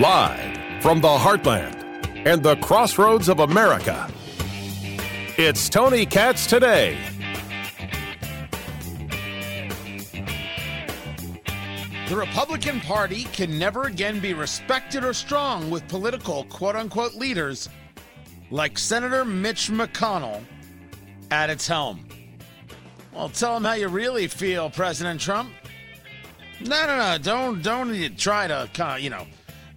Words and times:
Live 0.00 0.82
from 0.82 1.02
the 1.02 1.08
heartland 1.08 1.76
and 2.24 2.42
the 2.42 2.56
crossroads 2.56 3.28
of 3.28 3.40
America, 3.40 4.10
it's 5.36 5.68
Tony 5.68 6.06
Katz 6.06 6.46
today. 6.46 6.96
The 12.08 12.16
Republican 12.16 12.80
Party 12.80 13.24
can 13.24 13.58
never 13.58 13.82
again 13.82 14.20
be 14.20 14.32
respected 14.32 15.04
or 15.04 15.12
strong 15.12 15.68
with 15.68 15.86
political 15.86 16.44
quote 16.44 16.76
unquote 16.76 17.16
leaders 17.16 17.68
like 18.50 18.78
Senator 18.78 19.26
Mitch 19.26 19.68
McConnell 19.68 20.42
at 21.30 21.50
its 21.50 21.68
helm. 21.68 22.08
Well, 23.12 23.28
tell 23.28 23.54
him 23.54 23.64
how 23.64 23.74
you 23.74 23.88
really 23.88 24.28
feel, 24.28 24.70
President 24.70 25.20
Trump. 25.20 25.50
No, 26.58 26.86
no, 26.86 26.96
no. 26.96 27.18
Don't 27.18 27.62
don't 27.62 28.16
try 28.16 28.46
to 28.46 28.66
kind 28.72 29.04
you 29.04 29.10
know 29.10 29.26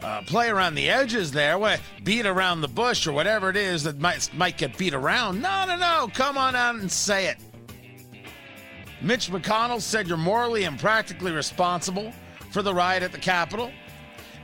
uh, 0.03 0.21
play 0.23 0.49
around 0.49 0.75
the 0.75 0.89
edges 0.89 1.31
there, 1.31 1.57
what, 1.57 1.79
beat 2.03 2.25
around 2.25 2.61
the 2.61 2.67
bush 2.67 3.07
or 3.07 3.13
whatever 3.13 3.49
it 3.49 3.55
is 3.55 3.83
that 3.83 3.99
might 3.99 4.29
might 4.33 4.57
get 4.57 4.77
beat 4.77 4.93
around. 4.93 5.41
No, 5.41 5.65
no, 5.65 5.77
no. 5.77 6.09
Come 6.13 6.37
on 6.37 6.55
out 6.55 6.75
and 6.75 6.91
say 6.91 7.27
it. 7.27 7.37
Mitch 9.01 9.29
McConnell 9.29 9.81
said 9.81 10.07
you're 10.07 10.17
morally 10.17 10.63
and 10.65 10.79
practically 10.79 11.31
responsible 11.31 12.13
for 12.51 12.61
the 12.61 12.73
riot 12.73 13.03
at 13.03 13.11
the 13.11 13.17
Capitol, 13.17 13.71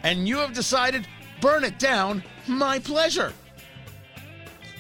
and 0.03 0.27
you 0.27 0.37
have 0.37 0.53
decided 0.53 1.07
burn 1.41 1.63
it 1.63 1.77
down. 1.79 2.23
My 2.47 2.79
pleasure. 2.79 3.31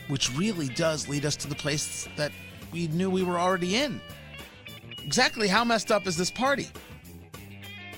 Which 0.07 0.35
really 0.35 0.69
does 0.69 1.07
lead 1.07 1.25
us 1.25 1.35
to 1.37 1.47
the 1.47 1.55
place 1.55 2.07
that 2.15 2.31
we 2.71 2.87
knew 2.87 3.09
we 3.09 3.23
were 3.23 3.39
already 3.39 3.75
in. 3.75 4.01
Exactly 5.03 5.47
how 5.47 5.63
messed 5.63 5.91
up 5.91 6.07
is 6.07 6.17
this 6.17 6.31
party? 6.31 6.67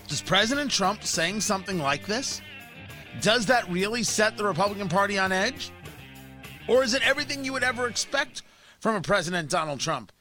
Does 0.07 0.21
President 0.21 0.69
Trump 0.69 1.03
saying 1.03 1.39
something 1.39 1.79
like 1.79 2.05
this? 2.05 2.41
Does 3.19 3.45
that 3.47 3.69
really 3.69 4.03
set 4.03 4.37
the 4.37 4.43
Republican 4.43 4.87
Party 4.87 5.17
on 5.17 5.31
edge? 5.31 5.71
Or 6.67 6.83
is 6.83 6.93
it 6.93 7.05
everything 7.05 7.43
you 7.43 7.53
would 7.53 7.63
ever 7.63 7.87
expect 7.87 8.43
from 8.79 8.95
a 8.95 9.01
President 9.01 9.49
Donald 9.49 9.79
Trump? 9.79 10.11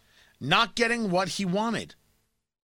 Not 0.41 0.75
getting 0.75 1.11
what 1.11 1.29
he 1.29 1.45
wanted. 1.45 1.95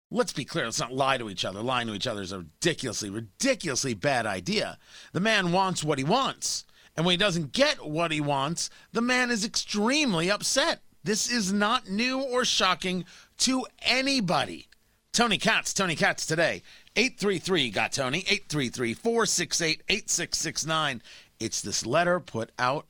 Let's 0.10 0.34
be 0.34 0.46
clear, 0.46 0.66
let's 0.66 0.80
not 0.80 0.94
lie 0.94 1.18
to 1.18 1.30
each 1.30 1.44
other. 1.44 1.62
Lying 1.62 1.88
to 1.88 1.94
each 1.94 2.08
other 2.08 2.22
is 2.22 2.32
a 2.32 2.40
ridiculously, 2.40 3.10
ridiculously 3.10 3.94
bad 3.94 4.26
idea. 4.26 4.78
The 5.12 5.20
man 5.20 5.52
wants 5.52 5.84
what 5.84 5.98
he 5.98 6.04
wants. 6.04 6.66
And 6.96 7.06
when 7.06 7.14
he 7.14 7.18
doesn't 7.18 7.52
get 7.52 7.86
what 7.86 8.12
he 8.12 8.22
wants, 8.22 8.70
the 8.94 9.02
man 9.02 9.30
is 9.30 9.46
extremely 9.46 10.32
upset. 10.32 10.82
This 11.04 11.30
is 11.30 11.54
not 11.54 11.90
new 11.90 12.22
or 12.22 12.44
shocking 12.44 13.06
to 13.40 13.66
anybody. 13.82 14.68
Tony 15.12 15.38
Katz, 15.38 15.74
Tony 15.74 15.96
Katz 15.96 16.26
today. 16.26 16.64
833 16.98 17.70
got 17.70 17.92
Tony, 17.92 18.20
833 18.20 18.96
468 18.96 19.84
8669. 19.88 21.04
It's 21.40 21.62
this 21.62 21.86
letter 21.86 22.20
put 22.20 22.52
out 22.58 22.88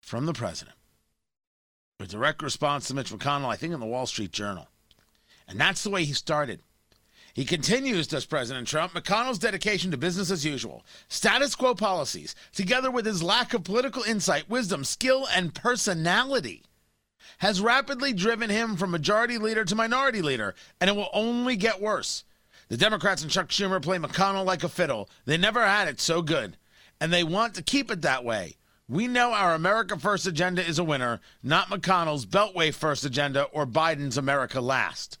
from 0.00 0.24
the 0.24 0.32
president. 0.32 0.76
A 2.00 2.06
direct 2.06 2.42
response 2.42 2.88
to 2.88 2.94
Mitch 2.94 3.10
McConnell, 3.12 3.52
I 3.52 3.56
think, 3.56 3.74
in 3.74 3.80
the 3.80 3.86
Wall 3.86 4.06
Street 4.06 4.32
Journal. 4.32 4.66
And 5.46 5.60
that's 5.60 5.84
the 5.84 5.90
way 5.90 6.04
he 6.04 6.14
started. 6.14 6.62
He 7.34 7.44
continues, 7.44 8.06
does 8.06 8.24
President 8.24 8.66
Trump, 8.66 8.94
McConnell's 8.94 9.38
dedication 9.38 9.90
to 9.90 9.96
business 9.98 10.30
as 10.30 10.44
usual, 10.44 10.84
status 11.08 11.54
quo 11.54 11.74
policies, 11.74 12.34
together 12.54 12.90
with 12.90 13.04
his 13.04 13.22
lack 13.22 13.52
of 13.52 13.64
political 13.64 14.02
insight, 14.02 14.48
wisdom, 14.48 14.84
skill, 14.84 15.26
and 15.34 15.54
personality, 15.54 16.62
has 17.38 17.60
rapidly 17.60 18.12
driven 18.12 18.48
him 18.48 18.76
from 18.76 18.90
majority 18.90 19.36
leader 19.36 19.64
to 19.64 19.74
minority 19.74 20.22
leader, 20.22 20.54
and 20.80 20.88
it 20.88 20.96
will 20.96 21.10
only 21.12 21.56
get 21.56 21.80
worse. 21.80 22.24
The 22.72 22.78
Democrats 22.78 23.20
and 23.20 23.30
Chuck 23.30 23.50
Schumer 23.50 23.82
play 23.82 23.98
McConnell 23.98 24.46
like 24.46 24.64
a 24.64 24.68
fiddle. 24.70 25.10
They 25.26 25.36
never 25.36 25.62
had 25.62 25.88
it 25.88 26.00
so 26.00 26.22
good, 26.22 26.56
and 27.02 27.12
they 27.12 27.22
want 27.22 27.54
to 27.56 27.62
keep 27.62 27.90
it 27.90 28.00
that 28.00 28.24
way. 28.24 28.56
We 28.88 29.08
know 29.08 29.34
our 29.34 29.52
America 29.52 29.98
First 29.98 30.26
agenda 30.26 30.66
is 30.66 30.78
a 30.78 30.84
winner, 30.84 31.20
not 31.42 31.68
McConnell's 31.68 32.24
Beltway 32.24 32.72
First 32.72 33.04
agenda 33.04 33.42
or 33.52 33.66
Biden's 33.66 34.16
America 34.16 34.62
Last. 34.62 35.18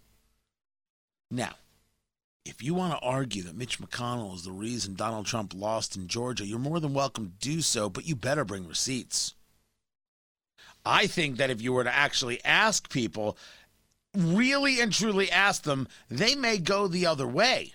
Now, 1.30 1.50
if 2.46 2.62
you 2.62 2.72
want 2.72 2.98
to 2.98 3.06
argue 3.06 3.42
that 3.42 3.54
Mitch 3.54 3.78
McConnell 3.78 4.34
is 4.34 4.44
the 4.44 4.50
reason 4.50 4.94
Donald 4.94 5.26
Trump 5.26 5.52
lost 5.54 5.94
in 5.94 6.08
Georgia, 6.08 6.46
you're 6.46 6.58
more 6.58 6.80
than 6.80 6.94
welcome 6.94 7.34
to 7.38 7.48
do 7.50 7.60
so, 7.60 7.90
but 7.90 8.06
you 8.06 8.16
better 8.16 8.46
bring 8.46 8.66
receipts. 8.66 9.34
I 10.86 11.06
think 11.06 11.36
that 11.36 11.50
if 11.50 11.60
you 11.60 11.74
were 11.74 11.84
to 11.84 11.94
actually 11.94 12.42
ask 12.46 12.88
people, 12.90 13.36
really 14.16 14.80
and 14.80 14.92
truly 14.92 15.30
ask 15.30 15.62
them, 15.62 15.88
they 16.10 16.34
may 16.34 16.58
go 16.58 16.86
the 16.86 17.06
other 17.06 17.26
way. 17.26 17.72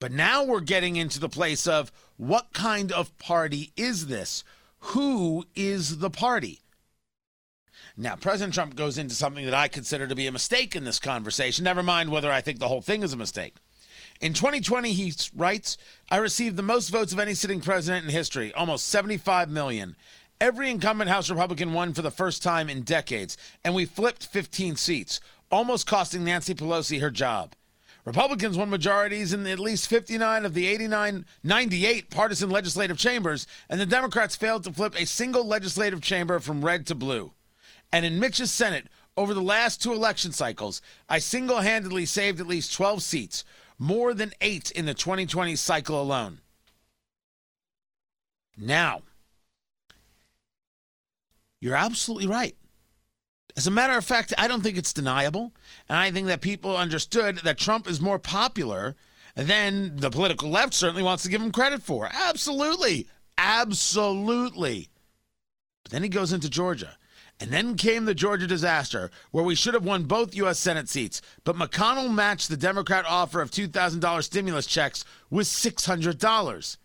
But 0.00 0.12
now 0.12 0.44
we're 0.44 0.60
getting 0.60 0.96
into 0.96 1.18
the 1.18 1.28
place 1.28 1.66
of 1.66 1.90
what 2.16 2.52
kind 2.52 2.92
of 2.92 3.16
party 3.18 3.72
is 3.76 4.06
this? 4.06 4.44
Who 4.78 5.46
is 5.54 5.98
the 5.98 6.10
party? 6.10 6.60
Now, 7.96 8.16
President 8.16 8.54
Trump 8.54 8.74
goes 8.74 8.98
into 8.98 9.14
something 9.14 9.44
that 9.44 9.54
I 9.54 9.68
consider 9.68 10.06
to 10.06 10.14
be 10.14 10.26
a 10.26 10.32
mistake 10.32 10.74
in 10.74 10.84
this 10.84 10.98
conversation, 10.98 11.64
never 11.64 11.82
mind 11.82 12.10
whether 12.10 12.30
I 12.30 12.40
think 12.40 12.58
the 12.58 12.68
whole 12.68 12.82
thing 12.82 13.02
is 13.02 13.12
a 13.12 13.16
mistake. 13.16 13.54
In 14.20 14.32
2020, 14.32 14.92
he 14.92 15.12
writes, 15.34 15.76
I 16.10 16.16
received 16.16 16.56
the 16.56 16.62
most 16.62 16.88
votes 16.88 17.12
of 17.12 17.18
any 17.18 17.34
sitting 17.34 17.60
president 17.60 18.04
in 18.04 18.10
history, 18.10 18.52
almost 18.54 18.88
75 18.88 19.48
million. 19.48 19.96
Every 20.44 20.68
incumbent 20.68 21.08
House 21.08 21.30
Republican 21.30 21.72
won 21.72 21.94
for 21.94 22.02
the 22.02 22.10
first 22.10 22.42
time 22.42 22.68
in 22.68 22.82
decades, 22.82 23.38
and 23.64 23.74
we 23.74 23.86
flipped 23.86 24.26
15 24.26 24.76
seats, 24.76 25.18
almost 25.50 25.86
costing 25.86 26.22
Nancy 26.22 26.54
Pelosi 26.54 27.00
her 27.00 27.10
job. 27.10 27.54
Republicans 28.04 28.58
won 28.58 28.68
majorities 28.68 29.32
in 29.32 29.46
at 29.46 29.58
least 29.58 29.88
59 29.88 30.44
of 30.44 30.52
the 30.52 30.66
89, 30.66 31.24
98 31.42 32.10
partisan 32.10 32.50
legislative 32.50 32.98
chambers, 32.98 33.46
and 33.70 33.80
the 33.80 33.86
Democrats 33.86 34.36
failed 34.36 34.64
to 34.64 34.72
flip 34.74 34.94
a 35.00 35.06
single 35.06 35.46
legislative 35.46 36.02
chamber 36.02 36.38
from 36.38 36.62
red 36.62 36.86
to 36.88 36.94
blue. 36.94 37.32
And 37.90 38.04
in 38.04 38.20
Mitch's 38.20 38.52
Senate, 38.52 38.88
over 39.16 39.32
the 39.32 39.40
last 39.40 39.82
two 39.82 39.94
election 39.94 40.32
cycles, 40.32 40.82
I 41.08 41.20
single 41.20 41.60
handedly 41.60 42.04
saved 42.04 42.38
at 42.38 42.46
least 42.46 42.74
12 42.74 43.02
seats, 43.02 43.44
more 43.78 44.12
than 44.12 44.34
eight 44.42 44.70
in 44.72 44.84
the 44.84 44.92
2020 44.92 45.56
cycle 45.56 46.02
alone. 46.02 46.40
Now, 48.58 49.00
you're 51.64 51.74
absolutely 51.74 52.26
right. 52.26 52.54
As 53.56 53.66
a 53.66 53.70
matter 53.70 53.96
of 53.96 54.04
fact, 54.04 54.34
I 54.36 54.48
don't 54.48 54.62
think 54.62 54.76
it's 54.76 54.92
deniable. 54.92 55.54
And 55.88 55.96
I 55.96 56.10
think 56.10 56.26
that 56.26 56.42
people 56.42 56.76
understood 56.76 57.38
that 57.38 57.56
Trump 57.56 57.88
is 57.88 58.02
more 58.02 58.18
popular 58.18 58.96
than 59.34 59.96
the 59.96 60.10
political 60.10 60.50
left 60.50 60.74
certainly 60.74 61.02
wants 61.02 61.22
to 61.22 61.30
give 61.30 61.40
him 61.40 61.50
credit 61.50 61.82
for. 61.82 62.10
Absolutely. 62.12 63.08
Absolutely. 63.38 64.90
But 65.84 65.92
then 65.92 66.02
he 66.02 66.10
goes 66.10 66.34
into 66.34 66.50
Georgia. 66.50 66.98
And 67.40 67.50
then 67.50 67.76
came 67.76 68.04
the 68.04 68.14
Georgia 68.14 68.46
disaster, 68.46 69.10
where 69.30 69.42
we 69.42 69.54
should 69.54 69.74
have 69.74 69.84
won 69.84 70.04
both 70.04 70.36
U.S. 70.36 70.58
Senate 70.58 70.90
seats. 70.90 71.22
But 71.44 71.56
McConnell 71.56 72.12
matched 72.12 72.50
the 72.50 72.58
Democrat 72.58 73.06
offer 73.08 73.40
of 73.40 73.50
$2,000 73.50 74.22
stimulus 74.22 74.66
checks 74.66 75.04
with 75.30 75.46
$600. 75.46 76.76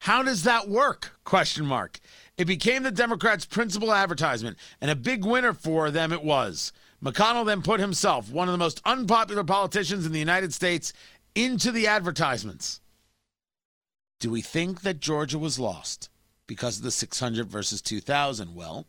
How 0.00 0.22
does 0.22 0.42
that 0.42 0.68
work? 0.68 1.18
Question 1.24 1.64
mark. 1.64 2.00
It 2.36 2.46
became 2.46 2.82
the 2.82 2.90
Democrats' 2.90 3.44
principal 3.44 3.92
advertisement, 3.92 4.58
and 4.80 4.90
a 4.90 4.96
big 4.96 5.24
winner 5.24 5.52
for 5.52 5.90
them 5.90 6.12
it 6.12 6.24
was. 6.24 6.72
McConnell 7.02 7.46
then 7.46 7.62
put 7.62 7.80
himself, 7.80 8.30
one 8.30 8.48
of 8.48 8.52
the 8.52 8.58
most 8.58 8.80
unpopular 8.84 9.44
politicians 9.44 10.06
in 10.06 10.12
the 10.12 10.18
United 10.18 10.52
States, 10.52 10.92
into 11.34 11.70
the 11.70 11.86
advertisements. 11.86 12.80
Do 14.20 14.30
we 14.30 14.40
think 14.40 14.82
that 14.82 15.00
Georgia 15.00 15.38
was 15.38 15.58
lost 15.58 16.08
because 16.46 16.78
of 16.78 16.82
the 16.82 16.90
600 16.90 17.46
versus 17.46 17.82
2,000? 17.82 18.54
Well, 18.54 18.86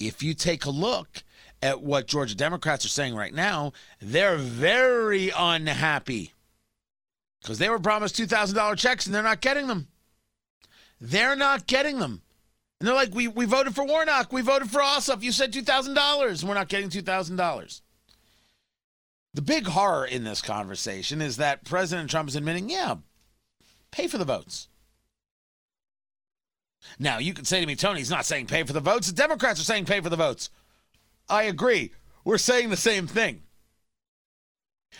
if 0.00 0.22
you 0.22 0.34
take 0.34 0.64
a 0.64 0.70
look 0.70 1.22
at 1.62 1.82
what 1.82 2.06
Georgia 2.06 2.34
Democrats 2.34 2.84
are 2.84 2.88
saying 2.88 3.14
right 3.14 3.34
now, 3.34 3.72
they're 4.00 4.36
very 4.36 5.30
unhappy 5.36 6.32
because 7.42 7.58
they 7.58 7.68
were 7.68 7.78
promised 7.78 8.16
$2,000 8.16 8.76
checks 8.76 9.06
and 9.06 9.14
they're 9.14 9.22
not 9.22 9.40
getting 9.40 9.66
them. 9.66 9.88
They're 11.00 11.36
not 11.36 11.66
getting 11.66 11.98
them. 11.98 12.22
And 12.80 12.86
they're 12.86 12.94
like, 12.94 13.14
we, 13.14 13.28
we 13.28 13.46
voted 13.46 13.74
for 13.74 13.84
Warnock. 13.84 14.32
We 14.32 14.42
voted 14.42 14.70
for 14.70 14.80
Ossoff. 14.80 15.22
You 15.22 15.32
said 15.32 15.52
$2,000. 15.52 16.44
We're 16.44 16.54
not 16.54 16.68
getting 16.68 16.90
$2,000. 16.90 17.80
The 19.32 19.42
big 19.42 19.66
horror 19.66 20.06
in 20.06 20.24
this 20.24 20.42
conversation 20.42 21.20
is 21.20 21.38
that 21.38 21.64
President 21.64 22.10
Trump 22.10 22.28
is 22.28 22.36
admitting, 22.36 22.70
yeah, 22.70 22.96
pay 23.90 24.06
for 24.06 24.18
the 24.18 24.24
votes. 24.24 24.68
Now, 26.98 27.18
you 27.18 27.34
could 27.34 27.46
say 27.46 27.60
to 27.60 27.66
me, 27.66 27.76
Tony, 27.76 28.00
he's 28.00 28.10
not 28.10 28.26
saying 28.26 28.46
pay 28.46 28.62
for 28.62 28.72
the 28.72 28.80
votes. 28.80 29.08
The 29.08 29.14
Democrats 29.14 29.60
are 29.60 29.64
saying 29.64 29.86
pay 29.86 30.00
for 30.00 30.08
the 30.08 30.16
votes. 30.16 30.50
I 31.28 31.44
agree. 31.44 31.92
We're 32.24 32.38
saying 32.38 32.70
the 32.70 32.76
same 32.76 33.06
thing. 33.06 33.42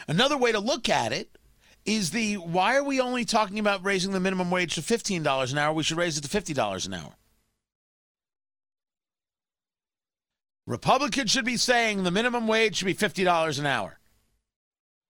Another 0.08 0.36
way 0.36 0.52
to 0.52 0.58
look 0.58 0.88
at 0.88 1.12
it 1.12 1.38
is 1.84 2.10
the 2.10 2.34
why 2.34 2.76
are 2.76 2.84
we 2.84 3.00
only 3.00 3.24
talking 3.24 3.58
about 3.58 3.84
raising 3.84 4.12
the 4.12 4.20
minimum 4.20 4.50
wage 4.50 4.74
to 4.74 4.80
$15 4.80 5.52
an 5.52 5.58
hour? 5.58 5.72
We 5.72 5.82
should 5.82 5.96
raise 5.96 6.18
it 6.18 6.24
to 6.24 6.28
$50 6.28 6.86
an 6.86 6.94
hour. 6.94 7.14
Republicans 10.66 11.30
should 11.30 11.44
be 11.44 11.56
saying 11.56 12.02
the 12.02 12.10
minimum 12.10 12.46
wage 12.48 12.76
should 12.76 12.86
be 12.86 12.94
$50 12.94 13.58
an 13.58 13.66
hour. 13.66 13.98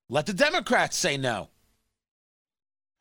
Let 0.09 0.27
the 0.27 0.35
Democrats 0.35 0.97
say 0.97 1.17
no. 1.17 1.49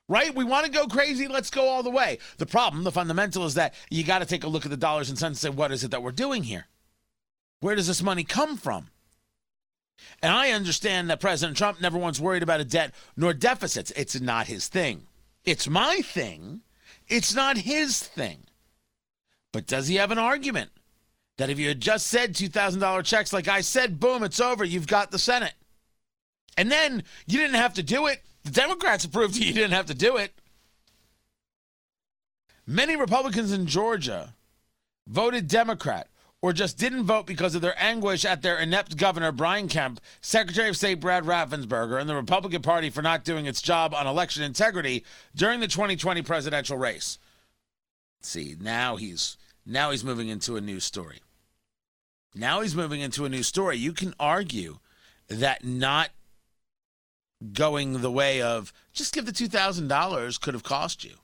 right? 0.07 0.33
We 0.33 0.43
want 0.43 0.65
to 0.65 0.71
go 0.71 0.87
crazy. 0.87 1.27
Let's 1.27 1.49
go 1.49 1.67
all 1.67 1.83
the 1.83 1.89
way. 1.89 2.19
The 2.37 2.45
problem, 2.45 2.83
the 2.83 2.91
fundamental, 2.91 3.45
is 3.45 3.55
that 3.55 3.73
you 3.89 4.03
got 4.03 4.19
to 4.19 4.25
take 4.25 4.43
a 4.43 4.47
look 4.47 4.65
at 4.65 4.71
the 4.71 4.77
dollars 4.77 5.09
and 5.09 5.17
cents 5.17 5.43
and 5.43 5.53
say, 5.53 5.55
what 5.55 5.71
is 5.71 5.83
it 5.83 5.91
that 5.91 6.03
we're 6.03 6.11
doing 6.11 6.43
here? 6.43 6.67
Where 7.59 7.75
does 7.75 7.87
this 7.87 8.03
money 8.03 8.23
come 8.23 8.57
from? 8.57 8.87
And 10.21 10.31
I 10.31 10.51
understand 10.51 11.09
that 11.09 11.19
President 11.21 11.57
Trump 11.57 11.81
never 11.81 11.97
once 11.97 12.19
worried 12.19 12.43
about 12.43 12.59
a 12.59 12.65
debt 12.65 12.93
nor 13.15 13.33
deficits. 13.33 13.91
It's 13.91 14.19
not 14.19 14.47
his 14.47 14.67
thing. 14.67 15.07
It's 15.43 15.67
my 15.67 16.01
thing. 16.03 16.61
It's 17.07 17.33
not 17.33 17.57
his 17.57 17.99
thing. 17.99 18.45
But 19.51 19.67
does 19.67 19.87
he 19.87 19.95
have 19.95 20.11
an 20.11 20.17
argument 20.17 20.71
that 21.37 21.49
if 21.49 21.59
you 21.59 21.67
had 21.67 21.81
just 21.81 22.07
said 22.07 22.33
$2,000 22.33 23.03
checks, 23.03 23.33
like 23.33 23.47
I 23.47 23.61
said, 23.61 23.99
boom, 23.99 24.23
it's 24.23 24.39
over, 24.39 24.63
you've 24.63 24.87
got 24.87 25.11
the 25.11 25.19
Senate? 25.19 25.53
And 26.57 26.71
then 26.71 27.03
you 27.27 27.37
didn't 27.39 27.55
have 27.55 27.73
to 27.75 27.83
do 27.83 28.07
it. 28.07 28.21
The 28.43 28.51
Democrats 28.51 29.03
approved 29.05 29.35
you 29.35 29.53
didn't 29.53 29.71
have 29.71 29.87
to 29.87 29.93
do 29.93 30.17
it. 30.17 30.31
Many 32.67 32.95
Republicans 32.95 33.51
in 33.51 33.67
Georgia 33.67 34.33
voted 35.07 35.47
Democrat 35.47 36.07
or 36.41 36.53
just 36.53 36.77
didn't 36.77 37.05
vote 37.05 37.25
because 37.25 37.55
of 37.55 37.61
their 37.61 37.75
anguish 37.81 38.23
at 38.23 38.41
their 38.41 38.59
inept 38.59 38.97
governor, 38.97 39.31
Brian 39.31 39.67
Kemp, 39.67 39.99
Secretary 40.21 40.69
of 40.69 40.77
State 40.77 40.99
Brad 40.99 41.23
Raffensperger, 41.23 41.99
and 41.99 42.09
the 42.09 42.15
Republican 42.15 42.61
Party 42.61 42.89
for 42.89 43.01
not 43.01 43.23
doing 43.23 43.45
its 43.45 43.61
job 43.61 43.93
on 43.93 44.07
election 44.07 44.43
integrity 44.43 45.03
during 45.35 45.59
the 45.59 45.67
2020 45.67 46.21
presidential 46.21 46.77
race. 46.77 47.17
See, 48.21 48.55
now 48.59 48.95
he's 48.95 49.37
now 49.65 49.91
he's 49.91 50.03
moving 50.03 50.29
into 50.29 50.55
a 50.55 50.61
new 50.61 50.79
story. 50.79 51.21
Now 52.33 52.61
he's 52.61 52.75
moving 52.75 53.01
into 53.01 53.25
a 53.25 53.29
new 53.29 53.43
story. 53.43 53.77
You 53.77 53.93
can 53.93 54.13
argue 54.19 54.79
that 55.27 55.63
not 55.63 56.09
going 57.53 58.01
the 58.01 58.11
way 58.11 58.41
of 58.41 58.73
just 58.93 59.13
give 59.13 59.25
the 59.25 59.31
$2,000 59.31 60.41
could 60.41 60.53
have 60.53 60.63
cost 60.63 61.03
you. 61.03 61.15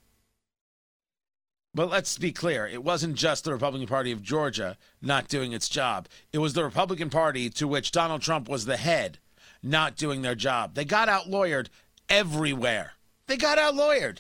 But 1.74 1.90
let's 1.90 2.18
be 2.18 2.32
clear 2.32 2.68
it 2.68 2.84
wasn't 2.84 3.16
just 3.16 3.46
the 3.46 3.54
Republican 3.54 3.88
Party 3.88 4.12
of 4.12 4.22
Georgia 4.22 4.78
not 5.02 5.30
doing 5.30 5.54
its 5.54 5.70
job, 5.70 6.08
it 6.34 6.40
was 6.40 6.54
the 6.54 6.64
Republican 6.64 7.10
Party 7.10 7.50
to 7.52 7.68
which 7.68 7.92
Donald 7.92 8.22
Trump 8.22 8.50
was 8.50 8.66
the 8.66 8.78
head 8.78 9.20
not 9.64 9.96
doing 9.96 10.22
their 10.22 10.36
job. 10.36 10.74
They 10.74 10.84
got 10.84 11.08
out 11.08 11.30
lawyered 11.30 11.68
everywhere. 12.10 12.94
They 13.28 13.38
got 13.38 13.58
out 13.58 13.76
lawyered. 13.76 14.20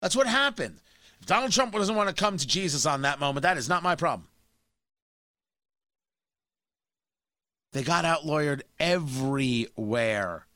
That's 0.00 0.16
what 0.16 0.26
happened. 0.26 0.80
Donald 1.26 1.52
Trump 1.52 1.72
doesn't 1.72 1.96
want 1.96 2.08
to 2.08 2.14
come 2.14 2.36
to 2.36 2.46
Jesus 2.46 2.86
on 2.86 3.02
that 3.02 3.20
moment, 3.20 3.42
that 3.42 3.58
is 3.58 3.68
not 3.68 3.82
my 3.82 3.96
problem. 3.96 4.28
They 7.72 7.82
got 7.82 8.04
out 8.04 8.22
lawyered 8.22 8.62
everywhere. 8.78 10.46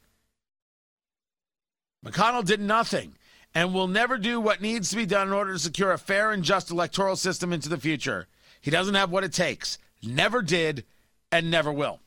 McConnell 2.05 2.45
did 2.45 2.61
nothing 2.61 3.15
and 3.55 3.75
will 3.75 3.89
never 3.89 4.17
do 4.17 4.41
what 4.41 4.63
needs 4.63 4.91
to 4.91 4.97
be 4.97 5.05
done 5.05 5.27
in 5.27 5.35
order 5.35 5.53
to 5.53 5.59
secure 5.59 5.93
a 5.93 5.99
fair 5.99 6.31
and 6.31 6.43
just 6.43 6.71
electoral 6.71 7.17
system 7.17 7.53
into 7.53 7.69
the 7.69 7.77
future. 7.77 8.27
He 8.61 8.71
doesn't 8.71 8.95
have 8.95 9.11
what 9.11 9.25
it 9.25 9.33
takes, 9.33 9.77
never 10.03 10.41
did, 10.41 10.85
and 11.33 11.51
never 11.51 11.73
will. 11.73 11.99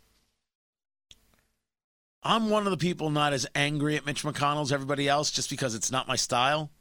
I'm 2.23 2.49
one 2.49 2.65
of 2.65 2.71
the 2.71 2.77
people 2.77 3.09
not 3.09 3.33
as 3.33 3.45
angry 3.53 3.97
at 3.97 4.05
Mitch 4.05 4.23
McConnell 4.23 4.63
as 4.63 4.71
everybody 4.71 5.09
else 5.09 5.29
just 5.29 5.49
because 5.49 5.75
it's 5.75 5.91
not 5.91 6.07
my 6.07 6.15
style. 6.15 6.71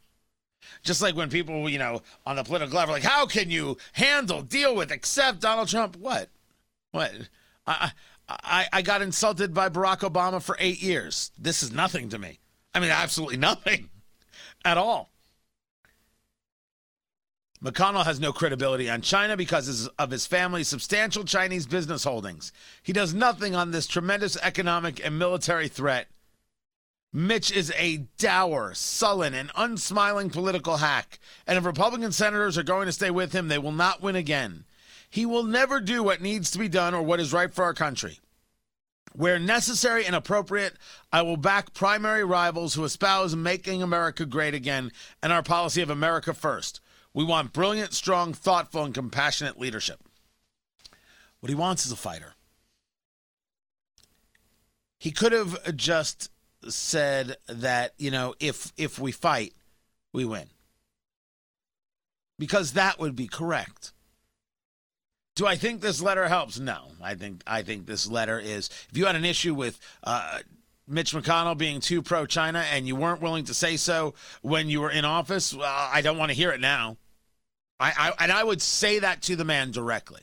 Just 0.82 1.02
like 1.02 1.16
when 1.16 1.30
people, 1.30 1.68
you 1.68 1.78
know, 1.78 2.02
on 2.26 2.36
the 2.36 2.44
political 2.44 2.76
level, 2.76 2.94
like, 2.94 3.02
how 3.02 3.26
can 3.26 3.50
you 3.50 3.76
handle, 3.92 4.42
deal 4.42 4.74
with, 4.74 4.90
accept 4.90 5.40
Donald 5.40 5.68
Trump? 5.68 5.96
What? 5.96 6.28
What? 6.90 7.12
I, 7.66 7.92
I, 8.28 8.66
I 8.72 8.82
got 8.82 9.02
insulted 9.02 9.54
by 9.54 9.68
Barack 9.68 10.00
Obama 10.00 10.42
for 10.42 10.56
eight 10.58 10.82
years. 10.82 11.30
This 11.38 11.62
is 11.62 11.72
nothing 11.72 12.08
to 12.10 12.18
me. 12.18 12.38
I 12.74 12.80
mean, 12.80 12.90
absolutely 12.90 13.36
nothing 13.36 13.90
at 14.64 14.78
all. 14.78 15.10
McConnell 17.62 18.04
has 18.04 18.18
no 18.18 18.32
credibility 18.32 18.90
on 18.90 19.02
China 19.02 19.36
because 19.36 19.86
of 19.86 20.10
his 20.10 20.26
family's 20.26 20.66
substantial 20.66 21.24
Chinese 21.24 21.64
business 21.64 22.02
holdings. 22.02 22.52
He 22.82 22.92
does 22.92 23.14
nothing 23.14 23.54
on 23.54 23.70
this 23.70 23.86
tremendous 23.86 24.36
economic 24.42 25.04
and 25.04 25.16
military 25.16 25.68
threat. 25.68 26.08
Mitch 27.12 27.52
is 27.52 27.70
a 27.76 28.06
dour, 28.16 28.72
sullen, 28.74 29.34
and 29.34 29.50
unsmiling 29.54 30.30
political 30.30 30.78
hack. 30.78 31.18
And 31.46 31.58
if 31.58 31.64
Republican 31.64 32.12
senators 32.12 32.56
are 32.56 32.62
going 32.62 32.86
to 32.86 32.92
stay 32.92 33.10
with 33.10 33.32
him, 33.34 33.48
they 33.48 33.58
will 33.58 33.72
not 33.72 34.00
win 34.00 34.16
again. 34.16 34.64
He 35.10 35.26
will 35.26 35.42
never 35.42 35.78
do 35.78 36.02
what 36.02 36.22
needs 36.22 36.50
to 36.52 36.58
be 36.58 36.68
done 36.68 36.94
or 36.94 37.02
what 37.02 37.20
is 37.20 37.34
right 37.34 37.52
for 37.52 37.64
our 37.64 37.74
country. 37.74 38.18
Where 39.14 39.38
necessary 39.38 40.06
and 40.06 40.16
appropriate, 40.16 40.78
I 41.12 41.20
will 41.20 41.36
back 41.36 41.74
primary 41.74 42.24
rivals 42.24 42.72
who 42.72 42.84
espouse 42.84 43.36
making 43.36 43.82
America 43.82 44.24
great 44.24 44.54
again 44.54 44.90
and 45.22 45.34
our 45.34 45.42
policy 45.42 45.82
of 45.82 45.90
America 45.90 46.32
first. 46.32 46.80
We 47.12 47.24
want 47.24 47.52
brilliant, 47.52 47.92
strong, 47.92 48.32
thoughtful, 48.32 48.84
and 48.84 48.94
compassionate 48.94 49.60
leadership. 49.60 50.00
What 51.40 51.50
he 51.50 51.54
wants 51.54 51.84
is 51.84 51.92
a 51.92 51.96
fighter. 51.96 52.36
He 54.98 55.10
could 55.10 55.32
have 55.32 55.76
just 55.76 56.30
said 56.68 57.36
that, 57.46 57.94
you 57.98 58.10
know, 58.10 58.34
if 58.40 58.72
if 58.76 58.98
we 58.98 59.12
fight, 59.12 59.54
we 60.12 60.24
win. 60.24 60.46
Because 62.38 62.72
that 62.72 62.98
would 62.98 63.14
be 63.14 63.26
correct. 63.26 63.92
Do 65.34 65.46
I 65.46 65.56
think 65.56 65.80
this 65.80 66.02
letter 66.02 66.28
helps? 66.28 66.58
No. 66.58 66.88
I 67.02 67.14
think 67.14 67.42
I 67.46 67.62
think 67.62 67.86
this 67.86 68.08
letter 68.08 68.38
is. 68.38 68.68
If 68.90 68.98
you 68.98 69.06
had 69.06 69.16
an 69.16 69.24
issue 69.24 69.54
with 69.54 69.80
uh, 70.04 70.40
Mitch 70.86 71.12
McConnell 71.12 71.56
being 71.56 71.80
too 71.80 72.02
pro 72.02 72.26
China 72.26 72.64
and 72.70 72.86
you 72.86 72.96
weren't 72.96 73.22
willing 73.22 73.44
to 73.44 73.54
say 73.54 73.76
so 73.76 74.14
when 74.42 74.68
you 74.68 74.80
were 74.80 74.90
in 74.90 75.04
office, 75.04 75.54
well, 75.54 75.88
I 75.90 76.02
don't 76.02 76.18
want 76.18 76.30
to 76.30 76.36
hear 76.36 76.50
it 76.50 76.60
now. 76.60 76.96
I, 77.80 77.92
I 77.96 78.24
and 78.24 78.32
I 78.32 78.44
would 78.44 78.60
say 78.60 78.98
that 78.98 79.22
to 79.22 79.36
the 79.36 79.44
man 79.44 79.70
directly. 79.70 80.22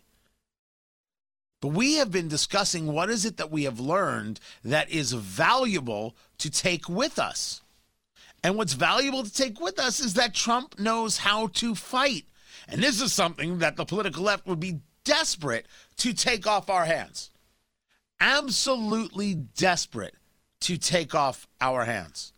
But 1.62 1.69
we 1.69 1.95
have 1.95 2.12
been 2.12 2.30
discussing 2.30 2.88
what 2.88 3.09
is 3.09 3.25
it 3.25 3.38
that 3.38 3.51
we 3.51 3.63
have 3.63 3.80
learned 3.80 4.39
that 4.63 4.89
is 4.89 5.12
valuable 5.12 6.15
to 6.39 6.50
take 6.50 6.89
with 6.89 7.19
us. 7.19 7.62
And 8.44 8.56
what's 8.56 8.74
valuable 8.74 9.24
to 9.24 9.33
take 9.33 9.59
with 9.59 9.80
us 9.80 10.00
is 10.00 10.13
that 10.15 10.33
Trump 10.33 10.80
knows 10.80 11.18
how 11.18 11.47
to 11.47 11.75
fight. 11.75 12.25
And 12.68 12.81
this 12.81 13.01
is 13.01 13.13
something 13.13 13.59
that 13.59 13.75
the 13.75 13.86
political 13.86 14.24
left 14.24 14.47
would 14.47 14.59
be 14.59 14.80
desperate 15.03 15.65
to 15.97 16.13
take 16.13 16.47
off 16.47 16.69
our 16.69 16.86
hands. 16.86 17.31
Absolutely 18.19 19.33
desperate 19.33 20.15
to 20.62 20.77
take 20.77 21.15
off 21.15 21.48
our 21.62 21.86
hands. 21.86 22.34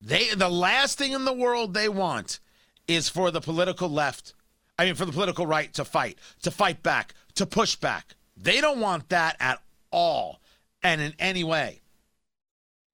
They 0.00 0.34
the 0.34 0.48
last 0.48 0.98
thing 0.98 1.12
in 1.12 1.24
the 1.24 1.32
world 1.32 1.74
they 1.74 1.88
want 1.88 2.40
is 2.88 3.08
for 3.08 3.30
the 3.30 3.40
political 3.40 3.88
left, 3.88 4.34
I 4.76 4.84
mean 4.84 4.96
for 4.96 5.04
the 5.04 5.12
political 5.12 5.46
right 5.46 5.72
to 5.74 5.84
fight, 5.84 6.18
to 6.42 6.50
fight 6.50 6.82
back, 6.82 7.14
to 7.36 7.46
push 7.46 7.76
back. 7.76 8.16
They 8.36 8.60
don't 8.60 8.80
want 8.80 9.10
that 9.10 9.36
at 9.38 9.62
all 9.92 10.40
and 10.82 11.00
in 11.00 11.14
any 11.18 11.44
way. 11.44 11.80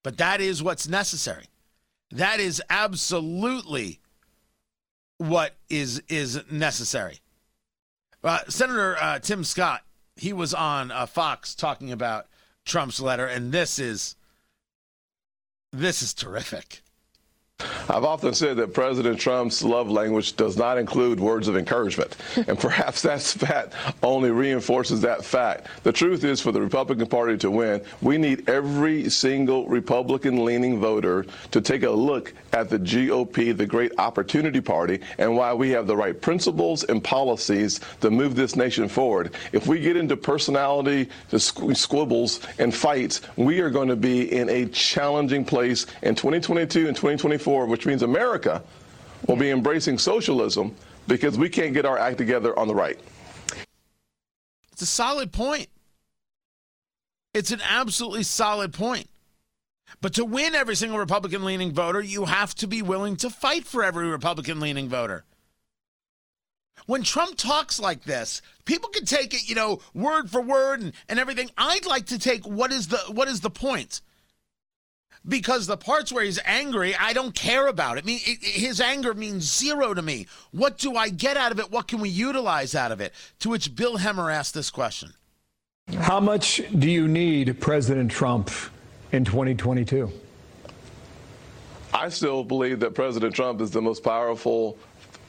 But 0.03 0.19
that 0.19 0.41
is 0.41 0.63
what's 0.63 0.89
necessary. 0.89 1.47
That 2.11 2.41
is 2.41 2.63
absolutely 2.71 4.01
what 5.19 5.55
is 5.69 6.03
is 6.09 6.41
necessary. 6.51 7.21
Uh, 8.23 8.41
Senator 8.49 8.97
uh, 9.01 9.19
Tim 9.19 9.45
Scott, 9.45 9.83
he 10.17 10.33
was 10.33 10.55
on 10.55 10.91
uh, 10.91 11.07
Fox 11.07 11.55
talking 11.55 11.93
about 11.93 12.27
Trump's 12.65 13.01
letter, 13.01 13.27
and 13.27 13.53
this 13.53 13.79
is 13.79 14.17
this 15.73 16.03
is 16.03 16.15
terrific. 16.15 16.83
I've 17.91 18.05
often 18.05 18.35
said 18.35 18.59
that 18.59 18.75
President 18.75 19.19
Trump's 19.19 19.63
love 19.63 19.91
language 19.91 20.37
does 20.37 20.57
not 20.57 20.77
include 20.77 21.19
words 21.19 21.49
of 21.49 21.57
encouragement. 21.57 22.17
and 22.47 22.59
perhaps 22.59 23.03
that 23.03 23.23
fact 23.23 23.75
only 24.03 24.31
reinforces 24.31 25.01
that 25.01 25.25
fact. 25.25 25.69
The 25.85 25.93
truth 25.93 26.23
is, 26.23 26.41
for 26.41 26.53
the 26.53 26.61
Republican 26.61 27.07
Party 27.07 27.39
to 27.39 27.51
win, 27.51 27.83
we 28.03 28.19
need 28.19 28.49
every 28.49 29.09
single 29.09 29.67
Republican 29.69 30.45
leaning 30.45 30.79
voter 30.79 31.25
to 31.51 31.61
take 31.61 31.83
a 31.83 31.91
look 31.91 32.35
at 32.53 32.69
the 32.69 32.79
GOP, 32.79 33.57
the 33.57 33.67
great 33.67 33.93
opportunity 33.99 34.61
party, 34.61 35.01
and 35.17 35.35
why 35.35 35.55
we 35.55 35.71
have 35.71 35.87
the 35.87 35.97
right 35.97 36.21
principles 36.21 36.85
and 36.85 37.03
policies 37.03 37.81
to 38.01 38.11
move 38.11 38.35
this 38.35 38.55
nation 38.55 38.89
forward. 38.89 39.35
If 39.53 39.67
we 39.67 39.81
get 39.81 39.97
into 39.97 40.17
personality 40.17 41.09
squibbles 41.33 42.41
and 42.59 42.75
fights, 42.75 43.23
we 43.37 43.61
are 43.61 43.71
going 43.71 43.89
to 43.89 43.97
be 43.97 44.31
in 44.33 44.49
a 44.51 44.67
challenging 44.67 45.45
place 45.45 45.87
in 46.03 46.15
2022 46.15 46.87
and 46.87 46.97
2024 46.97 47.48
which 47.49 47.87
means 47.87 48.03
America 48.03 48.63
will 49.27 49.37
be 49.37 49.51
embracing 49.51 49.99
socialism 49.99 50.75
because 51.07 51.39
we 51.39 51.49
can't 51.49 51.75
get 51.75 51.85
our 51.85 51.99
act 51.99 52.19
together 52.19 52.57
on 52.59 52.69
the 52.69 52.75
right. 52.75 52.99
It's 54.73 54.83
a 54.83 54.87
solid 54.87 55.33
point. 55.33 55.69
It's 57.35 57.51
an 57.51 57.61
absolutely 57.69 58.23
solid 58.23 58.73
point. 58.73 59.09
But 60.01 60.15
to 60.15 60.25
win 60.25 60.55
every 60.55 60.77
single 60.77 60.99
Republican 60.99 61.45
leaning 61.45 61.73
voter, 61.73 62.01
you 62.01 62.27
have 62.27 62.55
to 62.57 62.67
be 62.67 62.83
willing 62.83 63.17
to 63.17 63.31
fight 63.31 63.65
for 63.65 63.83
every 63.83 64.07
Republican 64.09 64.61
leaning 64.61 64.89
voter. 64.89 65.25
When 66.87 67.03
Trump 67.03 67.37
talks 67.37 67.81
like 67.81 68.05
this, 68.05 68.41
people 68.65 68.89
can 68.91 69.05
take 69.05 69.35
it, 69.35 69.49
you 69.49 69.55
know, 69.55 69.81
word 69.95 70.31
for 70.31 70.41
word 70.41 70.81
and, 70.81 70.93
and 71.09 71.19
everything. 71.19 71.51
I'd 71.59 71.87
like 71.87 72.07
to 72.07 72.19
take 72.19 72.47
what 72.47 72.73
is 72.73 72.89
the 72.89 72.99
what 73.11 73.29
is 73.29 73.41
the 73.41 73.51
point? 73.51 74.01
Because 75.27 75.67
the 75.67 75.77
parts 75.77 76.13
where 76.13 76.25
he's 76.25 76.39
angry, 76.45 76.95
I 76.95 77.13
don't 77.13 77.35
care 77.35 77.67
about. 77.67 77.99
It 77.99 78.05
I 78.05 78.07
mean 78.07 78.21
it, 78.25 78.43
his 78.43 78.81
anger 78.81 79.15
means 79.15 79.45
zero 79.45 79.95
to 79.95 80.03
me. 80.03 80.27
What 80.53 80.79
do 80.79 80.97
I 80.97 81.09
get 81.09 81.37
out 81.37 81.53
of 81.53 81.59
it? 81.59 81.71
What 81.71 81.89
can 81.89 82.01
we 82.01 82.09
utilize 82.09 82.75
out 82.75 82.93
of 82.93 83.01
it? 83.01 83.13
To 83.41 83.51
which 83.51 83.75
Bill 83.75 83.99
Hemmer 83.99 84.33
asked 84.33 84.55
this 84.55 84.71
question: 84.71 85.13
How 85.99 86.21
much 86.21 86.63
do 86.79 86.91
you 86.91 87.09
need 87.09 87.61
President 87.61 88.11
Trump 88.11 88.51
in 89.13 89.25
2022? 89.25 90.11
I 91.93 92.11
still 92.11 92.45
believe 92.45 92.81
that 92.81 92.95
President 92.95 93.35
Trump 93.35 93.61
is 93.61 93.71
the 93.71 93.81
most 93.81 94.05
powerful 94.05 94.79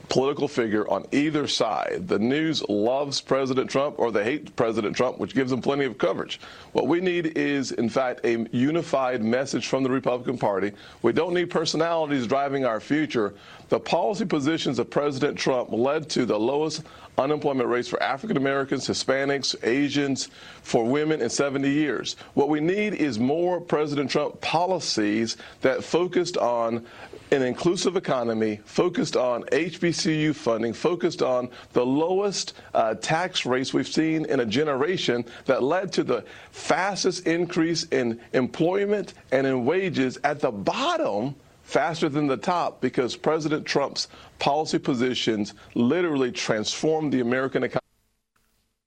political 0.09 0.47
figure 0.47 0.89
on 0.89 1.05
either 1.11 1.47
side. 1.47 2.07
The 2.07 2.19
news 2.19 2.67
loves 2.67 3.21
President 3.21 3.69
Trump 3.69 3.99
or 3.99 4.11
they 4.11 4.23
hate 4.23 4.55
President 4.55 4.95
Trump, 4.95 5.19
which 5.19 5.35
gives 5.35 5.51
them 5.51 5.61
plenty 5.61 5.85
of 5.85 5.97
coverage. 5.97 6.39
What 6.73 6.87
we 6.87 6.99
need 6.99 7.37
is, 7.37 7.71
in 7.71 7.89
fact, 7.89 8.25
a 8.25 8.47
unified 8.51 9.23
message 9.23 9.67
from 9.67 9.83
the 9.83 9.89
Republican 9.89 10.37
Party. 10.37 10.73
We 11.03 11.13
don't 11.13 11.33
need 11.33 11.49
personalities 11.49 12.27
driving 12.27 12.65
our 12.65 12.79
future. 12.79 13.35
The 13.69 13.79
policy 13.79 14.25
positions 14.25 14.79
of 14.79 14.89
President 14.89 15.37
Trump 15.37 15.71
led 15.71 16.09
to 16.09 16.25
the 16.25 16.39
lowest 16.39 16.81
unemployment 17.19 17.69
rates 17.69 17.87
for 17.87 18.01
African 18.01 18.37
Americans, 18.37 18.87
Hispanics, 18.87 19.55
Asians, 19.63 20.29
for 20.63 20.85
women 20.85 21.21
in 21.21 21.29
70 21.29 21.69
years. 21.69 22.15
What 22.33 22.49
we 22.49 22.59
need 22.59 22.93
is 22.93 23.19
more 23.19 23.59
President 23.61 24.09
Trump 24.09 24.39
policies 24.41 25.37
that 25.61 25.83
focused 25.83 26.37
on 26.37 26.85
an 27.31 27.41
inclusive 27.41 27.95
economy, 27.95 28.59
focused 28.65 29.15
on 29.15 29.43
HBCU 29.43 30.33
funding, 30.33 30.74
focused 30.74 31.21
on 31.21 31.50
the 31.74 31.86
lowest 31.86 32.53
uh, 32.74 32.95
tax 32.95 33.45
rates 33.45 33.74
we've 33.74 33.88
seen 33.88 34.25
in 34.25 34.39
a 34.39 34.45
generation 34.45 35.24
that 35.45 35.63
led 35.63 35.91
to 35.93 36.03
the 36.03 36.24
fastest 36.51 37.27
increase 37.27 37.83
in 37.86 38.19
employment 38.33 39.13
and 39.31 39.45
in 39.45 39.65
wages 39.65 40.17
at 40.24 40.39
the 40.39 40.51
bottom 40.51 41.36
faster 41.63 42.09
than 42.09 42.25
the 42.25 42.38
top 42.38 42.81
because 42.81 43.15
President 43.15 43.65
Trump's 43.65 44.07
policy 44.39 44.79
positions 44.79 45.53
literally 45.75 46.31
transformed 46.31 47.13
the 47.13 47.19
American 47.19 47.63
economy. 47.63 47.79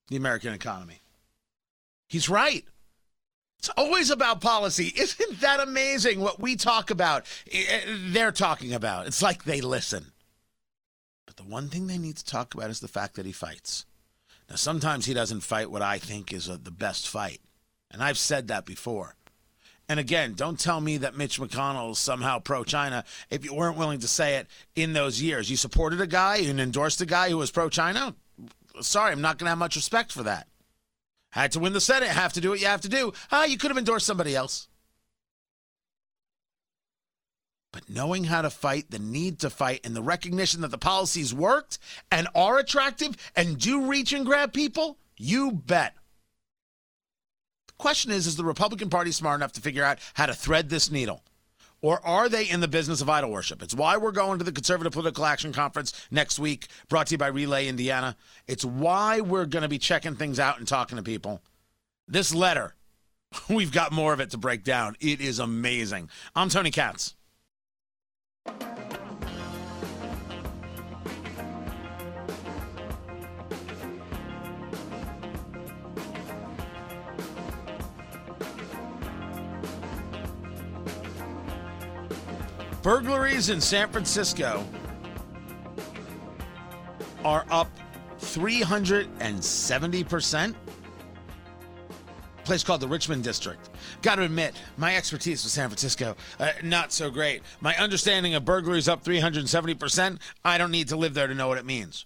The 0.09 0.17
American 0.17 0.53
economy. 0.53 1.01
He's 2.09 2.29
right. 2.29 2.65
It's 3.63 3.71
always 3.77 4.11
about 4.11 4.41
policy. 4.41 4.93
Isn't 4.97 5.41
that 5.41 5.61
amazing 5.61 6.19
what 6.19 6.41
we 6.41 6.57
talk 6.57 6.91
about? 6.91 7.27
Eh, 7.51 7.65
eh, 7.69 7.81
they're 8.09 8.33
talking 8.33 8.73
about. 8.73 9.07
It's 9.07 9.23
like 9.23 9.45
they 9.45 9.61
listen. 9.61 10.07
But 11.27 11.37
the 11.37 11.45
one 11.45 11.69
thing 11.69 11.87
they 11.87 11.99
need 11.99 12.17
to 12.17 12.25
talk 12.25 12.55
about 12.55 12.71
is 12.71 12.81
the 12.81 12.89
fact 12.89 13.15
that 13.15 13.25
he 13.25 13.31
fights. 13.31 13.87
Now, 14.51 14.57
sometimes 14.57 15.07
he 15.07 15.15
doesn't 15.15 15.43
fight 15.43 15.71
what 15.71 15.81
I 15.81 15.99
think 15.99 16.33
is 16.33 16.49
a, 16.49 16.57
the 16.59 16.73
best 16.73 17.09
fight. 17.09 17.41
And 17.89 18.03
I've 18.03 18.19
said 18.19 18.49
that 18.49 18.67
before. 18.67 19.15
And 19.89 20.01
again, 20.01 20.35
don't 20.35 20.59
tell 20.59 20.81
me 20.81 20.97
that 20.97 21.17
Mitch 21.17 21.39
McConnell 21.39 21.93
is 21.93 21.99
somehow 21.99 22.41
pro 22.41 22.65
China 22.65 23.05
if 23.31 23.45
you 23.45 23.55
weren't 23.55 23.79
willing 23.79 24.01
to 24.01 24.09
say 24.09 24.37
it 24.37 24.49
in 24.75 24.93
those 24.93 25.23
years. 25.23 25.49
You 25.51 25.57
supported 25.57 26.01
a 26.01 26.07
guy 26.09 26.39
and 26.39 26.61
endorsed 26.61 27.01
a 27.01 27.07
guy 27.07 27.31
who 27.31 27.39
was 27.39 27.53
pro 27.53 27.69
China? 27.69 28.17
Sorry, 28.81 29.13
I'm 29.13 29.21
not 29.21 29.39
going 29.39 29.47
to 29.47 29.51
have 29.51 29.59
much 29.59 29.77
respect 29.77 30.11
for 30.11 30.25
that. 30.25 30.49
Had 31.33 31.53
to 31.53 31.61
win 31.61 31.73
the 31.73 31.81
Senate, 31.81 32.11
have 32.11 32.35
to 32.35 32.43
do 32.43 32.51
what 32.51 32.61
you 32.61 32.67
have 32.67 32.83
to 32.83 32.91
do. 32.91 33.13
Ah, 33.31 33.45
you 33.45 33.57
could 33.57 33.71
have 33.71 33.79
endorsed 33.79 34.07
somebody 34.07 34.37
else. 34.37 34.69
But 37.73 37.89
knowing 37.89 38.25
how 38.25 38.43
to 38.43 38.51
fight, 38.51 38.91
the 38.91 38.99
need 38.99 39.39
to 39.41 39.49
fight, 39.49 39.81
and 39.83 39.97
the 39.97 40.03
recognition 40.03 40.61
that 40.61 40.71
the 40.71 40.77
policies 40.77 41.33
worked 41.33 41.79
and 42.11 42.29
are 42.35 42.59
attractive 42.59 43.17
and 43.35 43.59
do 43.59 43.87
reach 43.87 44.13
and 44.13 44.27
grab 44.27 44.53
people, 44.53 44.99
you 45.17 45.53
bet. 45.53 45.95
The 47.69 47.75
question 47.79 48.13
is 48.13 48.27
Is 48.27 48.37
the 48.37 48.45
Republican 48.45 48.91
Party 48.91 49.11
smart 49.11 49.41
enough 49.41 49.53
to 49.53 49.63
figure 49.63 49.85
out 49.85 50.01
how 50.13 50.27
to 50.27 50.35
thread 50.35 50.69
this 50.69 50.91
needle? 50.91 51.25
Or 51.83 52.05
are 52.07 52.29
they 52.29 52.49
in 52.49 52.61
the 52.61 52.69
business 52.69 53.01
of 53.01 53.11
idol 53.11 53.31
worship? 53.31 53.61
It's 53.61 53.75
why 53.75 53.97
we're 53.97 54.13
going 54.13 54.39
to 54.39 54.45
the 54.45 54.53
Conservative 54.53 54.93
Political 54.93 55.27
Action 55.27 55.53
Conference 55.53 55.93
next 56.13 56.39
week, 56.39 56.69
brought 56.89 57.09
to 57.09 57.15
you 57.15 57.19
by 57.19 57.27
Relay 57.27 57.67
Indiana. 57.67 58.17
It's 58.47 58.65
why 58.65 59.21
we're 59.21 59.47
going 59.47 59.65
to 59.65 59.69
be 59.69 59.79
checking 59.79 60.15
things 60.15 60.39
out 60.39 60.59
and 60.59 60.69
talking 60.69 60.97
to 60.97 61.03
people. 61.03 61.43
This 62.07 62.33
letter, 62.33 62.77
we've 63.49 63.73
got 63.73 63.91
more 63.91 64.13
of 64.13 64.21
it 64.21 64.31
to 64.31 64.39
break 64.39 64.63
down. 64.63 64.97
It 65.01 65.21
is 65.21 65.41
amazing. 65.41 66.09
I'm 66.37 66.49
Tony 66.49 66.71
Katz. 66.71 67.17
Burglaries 82.83 83.49
in 83.49 83.61
San 83.61 83.89
Francisco 83.91 84.67
are 87.25 87.47
up 87.49 87.71
370%. 88.19 90.55
place 92.45 92.65
called 92.65 92.81
the 92.81 92.89
Richmond 92.89 93.23
District. 93.23 93.71
Got 94.03 94.17
to 94.17 94.23
admit, 94.23 94.57
my 94.77 94.97
expertise 94.97 95.45
with 95.45 95.53
San 95.53 95.69
Francisco, 95.69 96.17
uh, 96.41 96.51
not 96.65 96.91
so 96.91 97.09
great. 97.09 97.43
My 97.61 97.77
understanding 97.77 98.35
of 98.35 98.45
burglaries 98.45 98.89
up 98.89 99.05
370%. 99.05 100.19
I 100.45 100.59
don't 100.59 100.73
need 100.73 100.89
to 100.89 100.97
live 100.97 101.15
there 101.15 101.29
to 101.29 101.37
know 101.37 101.47
what 101.47 101.59
it 101.59 101.65
means. 101.65 102.05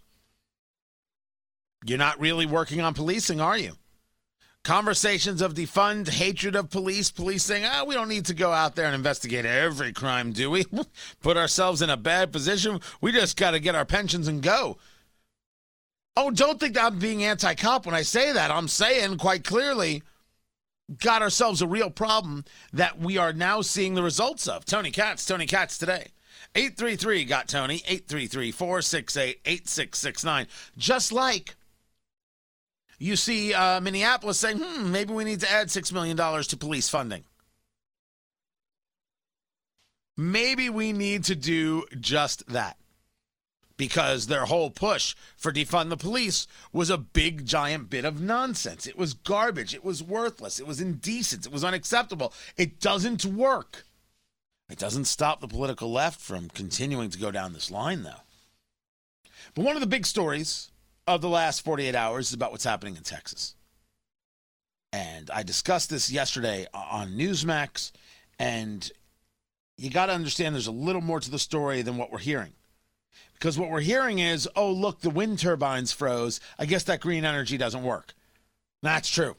You're 1.86 1.96
not 1.96 2.20
really 2.20 2.44
working 2.44 2.82
on 2.82 2.92
policing, 2.92 3.40
are 3.40 3.56
you? 3.56 3.78
Conversations 4.66 5.42
of 5.42 5.54
defund 5.54 6.08
hatred 6.08 6.56
of 6.56 6.70
police, 6.70 7.08
police 7.08 7.44
saying, 7.44 7.64
ah, 7.64 7.84
we 7.86 7.94
don't 7.94 8.08
need 8.08 8.24
to 8.24 8.34
go 8.34 8.50
out 8.50 8.74
there 8.74 8.86
and 8.86 8.96
investigate 8.96 9.46
every 9.46 9.92
crime, 9.92 10.32
do 10.32 10.50
we? 10.50 10.64
Put 11.22 11.36
ourselves 11.36 11.82
in 11.82 11.88
a 11.88 11.96
bad 11.96 12.32
position. 12.32 12.80
We 13.00 13.12
just 13.12 13.36
got 13.36 13.52
to 13.52 13.60
get 13.60 13.76
our 13.76 13.84
pensions 13.84 14.26
and 14.26 14.42
go. 14.42 14.76
Oh, 16.16 16.32
don't 16.32 16.58
think 16.58 16.76
I'm 16.76 16.98
being 16.98 17.22
anti 17.22 17.54
cop 17.54 17.86
when 17.86 17.94
I 17.94 18.02
say 18.02 18.32
that. 18.32 18.50
I'm 18.50 18.66
saying 18.66 19.18
quite 19.18 19.44
clearly, 19.44 20.02
got 20.98 21.22
ourselves 21.22 21.62
a 21.62 21.68
real 21.68 21.88
problem 21.88 22.44
that 22.72 22.98
we 22.98 23.18
are 23.18 23.32
now 23.32 23.60
seeing 23.60 23.94
the 23.94 24.02
results 24.02 24.48
of. 24.48 24.64
Tony 24.64 24.90
Katz, 24.90 25.24
Tony 25.24 25.46
Katz 25.46 25.78
today. 25.78 26.08
833 26.56 27.24
got 27.24 27.46
Tony, 27.46 27.76
833 27.86 28.50
468 28.50 29.40
8669. 29.44 30.48
Just 30.76 31.12
like 31.12 31.54
you 32.98 33.16
see 33.16 33.52
uh, 33.52 33.80
Minneapolis 33.80 34.38
saying, 34.38 34.58
hmm, 34.58 34.90
maybe 34.90 35.12
we 35.12 35.24
need 35.24 35.40
to 35.40 35.50
add 35.50 35.68
$6 35.68 35.92
million 35.92 36.16
to 36.16 36.56
police 36.56 36.88
funding. 36.88 37.24
Maybe 40.16 40.70
we 40.70 40.92
need 40.92 41.24
to 41.24 41.34
do 41.34 41.84
just 42.00 42.46
that 42.48 42.78
because 43.76 44.26
their 44.26 44.46
whole 44.46 44.70
push 44.70 45.14
for 45.36 45.52
defund 45.52 45.90
the 45.90 45.96
police 45.96 46.46
was 46.72 46.88
a 46.88 46.96
big 46.96 47.44
giant 47.44 47.90
bit 47.90 48.06
of 48.06 48.20
nonsense. 48.20 48.86
It 48.86 48.96
was 48.96 49.12
garbage. 49.12 49.74
It 49.74 49.84
was 49.84 50.02
worthless. 50.02 50.58
It 50.58 50.66
was 50.66 50.80
indecent. 50.80 51.44
It 51.44 51.52
was 51.52 51.64
unacceptable. 51.64 52.32
It 52.56 52.80
doesn't 52.80 53.26
work. 53.26 53.84
It 54.70 54.78
doesn't 54.78 55.04
stop 55.04 55.40
the 55.40 55.48
political 55.48 55.92
left 55.92 56.20
from 56.20 56.48
continuing 56.48 57.10
to 57.10 57.18
go 57.18 57.30
down 57.30 57.52
this 57.52 57.70
line, 57.70 58.02
though. 58.02 58.22
But 59.54 59.64
one 59.64 59.76
of 59.76 59.80
the 59.80 59.86
big 59.86 60.06
stories 60.06 60.70
of 61.06 61.20
the 61.20 61.28
last 61.28 61.64
48 61.64 61.94
hours 61.94 62.28
is 62.28 62.34
about 62.34 62.52
what's 62.52 62.64
happening 62.64 62.96
in 62.96 63.02
Texas. 63.02 63.54
And 64.92 65.30
I 65.30 65.42
discussed 65.42 65.90
this 65.90 66.10
yesterday 66.10 66.66
on 66.72 67.12
Newsmax, 67.12 67.92
and 68.38 68.90
you 69.76 69.90
got 69.90 70.06
to 70.06 70.12
understand 70.12 70.54
there's 70.54 70.66
a 70.66 70.72
little 70.72 71.02
more 71.02 71.20
to 71.20 71.30
the 71.30 71.38
story 71.38 71.82
than 71.82 71.96
what 71.96 72.10
we're 72.10 72.18
hearing. 72.18 72.52
Because 73.34 73.58
what 73.58 73.70
we're 73.70 73.80
hearing 73.80 74.18
is, 74.18 74.48
oh, 74.56 74.70
look, 74.70 75.00
the 75.00 75.10
wind 75.10 75.38
turbines 75.38 75.92
froze. 75.92 76.40
I 76.58 76.64
guess 76.64 76.84
that 76.84 77.00
green 77.00 77.24
energy 77.24 77.58
doesn't 77.58 77.82
work. 77.82 78.14
That's 78.82 79.10
true. 79.10 79.36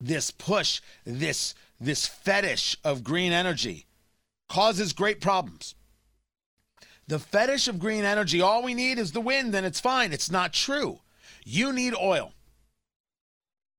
This 0.00 0.30
push, 0.30 0.80
this 1.04 1.54
this 1.80 2.06
fetish 2.06 2.76
of 2.84 3.04
green 3.04 3.32
energy 3.32 3.86
causes 4.48 4.92
great 4.92 5.20
problems. 5.20 5.74
The 7.08 7.18
fetish 7.18 7.68
of 7.68 7.78
green 7.78 8.04
energy, 8.04 8.40
all 8.40 8.62
we 8.62 8.74
need 8.74 8.98
is 8.98 9.12
the 9.12 9.20
wind 9.20 9.54
and 9.54 9.64
it's 9.64 9.80
fine. 9.80 10.12
It's 10.12 10.30
not 10.30 10.52
true. 10.52 11.00
You 11.44 11.72
need 11.72 11.94
oil. 11.94 12.32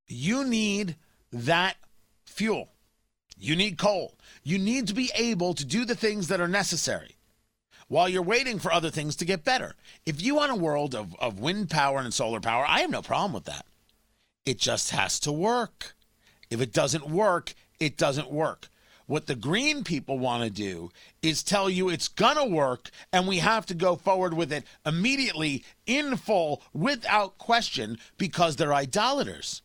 You 0.06 0.44
need 0.44 0.96
that 1.32 1.76
fuel. 2.24 2.70
You 3.36 3.54
need 3.54 3.78
coal. 3.78 4.16
You 4.42 4.58
need 4.58 4.86
to 4.88 4.94
be 4.94 5.10
able 5.14 5.54
to 5.54 5.64
do 5.64 5.84
the 5.84 5.94
things 5.94 6.28
that 6.28 6.40
are 6.40 6.48
necessary 6.48 7.16
while 7.88 8.08
you're 8.08 8.22
waiting 8.22 8.58
for 8.58 8.72
other 8.72 8.90
things 8.90 9.16
to 9.16 9.24
get 9.24 9.44
better. 9.44 9.74
If 10.06 10.22
you 10.22 10.34
want 10.36 10.52
a 10.52 10.56
world 10.56 10.94
of, 10.94 11.14
of 11.18 11.40
wind 11.40 11.70
power 11.70 11.98
and 11.98 12.12
solar 12.12 12.40
power, 12.40 12.64
I 12.66 12.80
have 12.80 12.90
no 12.90 13.02
problem 13.02 13.32
with 13.32 13.44
that. 13.44 13.66
It 14.46 14.58
just 14.58 14.90
has 14.90 15.20
to 15.20 15.32
work. 15.32 15.94
If 16.50 16.60
it 16.60 16.72
doesn't 16.72 17.08
work, 17.08 17.54
it 17.78 17.96
doesn't 17.98 18.30
work. 18.30 18.68
What 19.08 19.26
the 19.26 19.34
green 19.34 19.84
people 19.84 20.18
want 20.18 20.44
to 20.44 20.50
do 20.50 20.90
is 21.22 21.42
tell 21.42 21.70
you 21.70 21.88
it's 21.88 22.08
going 22.08 22.36
to 22.36 22.44
work 22.44 22.90
and 23.10 23.26
we 23.26 23.38
have 23.38 23.64
to 23.66 23.74
go 23.74 23.96
forward 23.96 24.34
with 24.34 24.52
it 24.52 24.64
immediately, 24.84 25.64
in 25.86 26.18
full, 26.18 26.62
without 26.74 27.38
question, 27.38 27.98
because 28.18 28.56
they're 28.56 28.74
idolaters. 28.74 29.62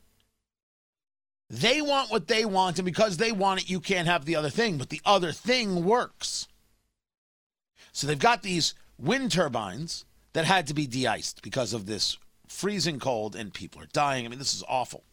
They 1.49 1.81
want 1.81 2.09
what 2.09 2.29
they 2.29 2.45
want, 2.45 2.79
and 2.79 2.85
because 2.85 3.17
they 3.17 3.33
want 3.33 3.63
it, 3.63 3.69
you 3.69 3.81
can't 3.81 4.07
have 4.07 4.23
the 4.23 4.37
other 4.37 4.49
thing, 4.49 4.77
but 4.77 4.87
the 4.87 5.01
other 5.03 5.33
thing 5.33 5.83
works. 5.83 6.47
So 7.91 8.07
they've 8.07 8.17
got 8.17 8.43
these 8.43 8.73
wind 8.97 9.33
turbines 9.33 10.05
that 10.31 10.45
had 10.45 10.67
to 10.67 10.73
be 10.73 10.87
de 10.87 11.05
iced 11.05 11.41
because 11.41 11.73
of 11.73 11.85
this 11.85 12.17
freezing 12.47 12.97
cold, 12.97 13.35
and 13.35 13.53
people 13.53 13.81
are 13.81 13.87
dying. 13.91 14.25
I 14.25 14.29
mean, 14.29 14.39
this 14.39 14.53
is 14.53 14.63
awful. 14.69 15.03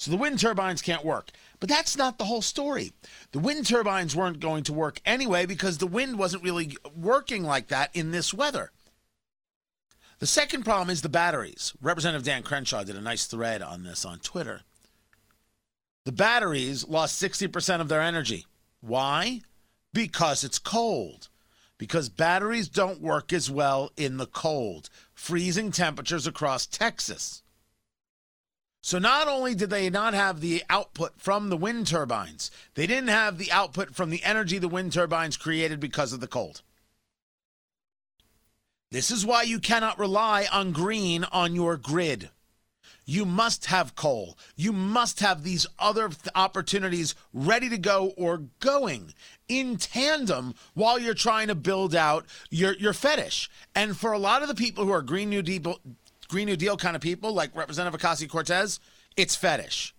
So 0.00 0.10
the 0.10 0.16
wind 0.16 0.38
turbines 0.38 0.80
can't 0.80 1.04
work. 1.04 1.30
But 1.58 1.68
that's 1.68 1.94
not 1.94 2.16
the 2.16 2.24
whole 2.24 2.40
story. 2.40 2.94
The 3.32 3.38
wind 3.38 3.66
turbines 3.66 4.16
weren't 4.16 4.40
going 4.40 4.64
to 4.64 4.72
work 4.72 4.98
anyway 5.04 5.44
because 5.44 5.76
the 5.76 5.86
wind 5.86 6.18
wasn't 6.18 6.42
really 6.42 6.78
working 6.96 7.44
like 7.44 7.68
that 7.68 7.94
in 7.94 8.10
this 8.10 8.32
weather. 8.32 8.72
The 10.18 10.26
second 10.26 10.64
problem 10.64 10.88
is 10.88 11.02
the 11.02 11.10
batteries. 11.10 11.74
Representative 11.82 12.24
Dan 12.24 12.42
Crenshaw 12.42 12.82
did 12.82 12.96
a 12.96 13.00
nice 13.02 13.26
thread 13.26 13.60
on 13.60 13.82
this 13.82 14.06
on 14.06 14.20
Twitter. 14.20 14.62
The 16.06 16.12
batteries 16.12 16.88
lost 16.88 17.22
60% 17.22 17.82
of 17.82 17.88
their 17.88 18.00
energy. 18.00 18.46
Why? 18.80 19.42
Because 19.92 20.44
it's 20.44 20.58
cold. 20.58 21.28
Because 21.76 22.08
batteries 22.08 22.70
don't 22.70 23.02
work 23.02 23.34
as 23.34 23.50
well 23.50 23.92
in 23.98 24.16
the 24.16 24.24
cold, 24.24 24.88
freezing 25.12 25.70
temperatures 25.70 26.26
across 26.26 26.64
Texas. 26.64 27.42
So 28.82 28.98
not 28.98 29.28
only 29.28 29.54
did 29.54 29.70
they 29.70 29.90
not 29.90 30.14
have 30.14 30.40
the 30.40 30.62
output 30.70 31.12
from 31.18 31.50
the 31.50 31.56
wind 31.56 31.86
turbines, 31.86 32.50
they 32.74 32.86
didn't 32.86 33.08
have 33.08 33.36
the 33.36 33.52
output 33.52 33.94
from 33.94 34.10
the 34.10 34.22
energy 34.24 34.58
the 34.58 34.68
wind 34.68 34.92
turbines 34.92 35.36
created 35.36 35.80
because 35.80 36.12
of 36.12 36.20
the 36.20 36.26
cold. 36.26 36.62
This 38.90 39.10
is 39.10 39.24
why 39.24 39.42
you 39.42 39.60
cannot 39.60 39.98
rely 39.98 40.46
on 40.50 40.72
green 40.72 41.24
on 41.24 41.54
your 41.54 41.76
grid. 41.76 42.30
You 43.04 43.24
must 43.24 43.66
have 43.66 43.96
coal. 43.96 44.38
You 44.56 44.72
must 44.72 45.20
have 45.20 45.42
these 45.42 45.66
other 45.78 46.10
opportunities 46.34 47.14
ready 47.32 47.68
to 47.68 47.78
go 47.78 48.12
or 48.16 48.44
going 48.60 49.14
in 49.48 49.76
tandem 49.76 50.54
while 50.74 50.98
you're 50.98 51.14
trying 51.14 51.48
to 51.48 51.54
build 51.54 51.94
out 51.94 52.24
your, 52.50 52.74
your 52.74 52.92
fetish. 52.92 53.50
And 53.74 53.96
for 53.96 54.12
a 54.12 54.18
lot 54.18 54.42
of 54.42 54.48
the 54.48 54.54
people 54.54 54.84
who 54.84 54.92
are 54.92 55.02
Green 55.02 55.28
New 55.28 55.42
Deal, 55.42 55.80
Green 56.30 56.46
New 56.46 56.56
Deal 56.56 56.76
kind 56.76 56.96
of 56.96 57.02
people, 57.02 57.32
like 57.34 57.54
Representative 57.54 58.00
Ocasio 58.00 58.28
Cortez, 58.28 58.80
it's 59.16 59.36
fetish. 59.36 59.94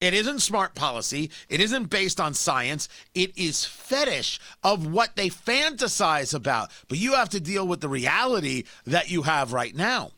It 0.00 0.12
isn't 0.12 0.40
smart 0.40 0.74
policy. 0.74 1.30
It 1.48 1.60
isn't 1.60 1.90
based 1.90 2.20
on 2.20 2.34
science. 2.34 2.88
It 3.14 3.36
is 3.36 3.64
fetish 3.64 4.40
of 4.62 4.86
what 4.86 5.16
they 5.16 5.28
fantasize 5.28 6.34
about. 6.34 6.70
But 6.88 6.98
you 6.98 7.14
have 7.14 7.30
to 7.30 7.40
deal 7.40 7.66
with 7.66 7.80
the 7.80 7.88
reality 7.88 8.64
that 8.84 9.10
you 9.10 9.22
have 9.22 9.52
right 9.52 9.74
now. 9.74 10.12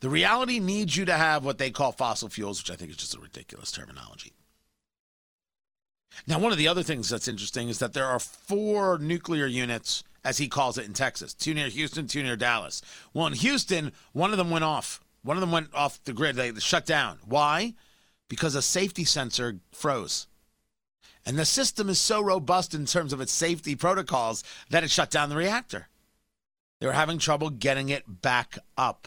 The 0.00 0.10
reality 0.10 0.58
needs 0.58 0.96
you 0.96 1.04
to 1.04 1.14
have 1.14 1.44
what 1.44 1.58
they 1.58 1.70
call 1.70 1.92
fossil 1.92 2.28
fuels, 2.28 2.60
which 2.60 2.72
I 2.72 2.76
think 2.76 2.90
is 2.90 2.96
just 2.96 3.14
a 3.14 3.20
ridiculous 3.20 3.70
terminology. 3.70 4.32
Now, 6.26 6.38
one 6.38 6.52
of 6.52 6.58
the 6.58 6.68
other 6.68 6.82
things 6.82 7.08
that's 7.08 7.28
interesting 7.28 7.68
is 7.68 7.78
that 7.78 7.92
there 7.92 8.06
are 8.06 8.18
four 8.18 8.98
nuclear 8.98 9.46
units 9.46 10.02
as 10.24 10.38
he 10.38 10.48
calls 10.48 10.78
it 10.78 10.86
in 10.86 10.92
Texas. 10.92 11.34
Two 11.34 11.54
near 11.54 11.68
Houston, 11.68 12.06
two 12.06 12.22
near 12.22 12.36
Dallas. 12.36 12.82
Well, 13.12 13.26
in 13.26 13.32
Houston, 13.34 13.92
one 14.12 14.32
of 14.32 14.38
them 14.38 14.50
went 14.50 14.64
off. 14.64 15.00
One 15.22 15.36
of 15.36 15.40
them 15.40 15.52
went 15.52 15.74
off 15.74 16.02
the 16.04 16.12
grid. 16.12 16.36
They 16.36 16.52
shut 16.54 16.86
down. 16.86 17.18
Why? 17.24 17.74
Because 18.28 18.54
a 18.54 18.62
safety 18.62 19.04
sensor 19.04 19.58
froze. 19.72 20.26
And 21.24 21.38
the 21.38 21.44
system 21.44 21.88
is 21.88 22.00
so 22.00 22.20
robust 22.20 22.74
in 22.74 22.86
terms 22.86 23.12
of 23.12 23.20
its 23.20 23.32
safety 23.32 23.76
protocols 23.76 24.42
that 24.70 24.82
it 24.82 24.90
shut 24.90 25.10
down 25.10 25.28
the 25.28 25.36
reactor. 25.36 25.88
They 26.80 26.86
were 26.86 26.92
having 26.92 27.18
trouble 27.18 27.50
getting 27.50 27.90
it 27.90 28.22
back 28.22 28.58
up. 28.76 29.06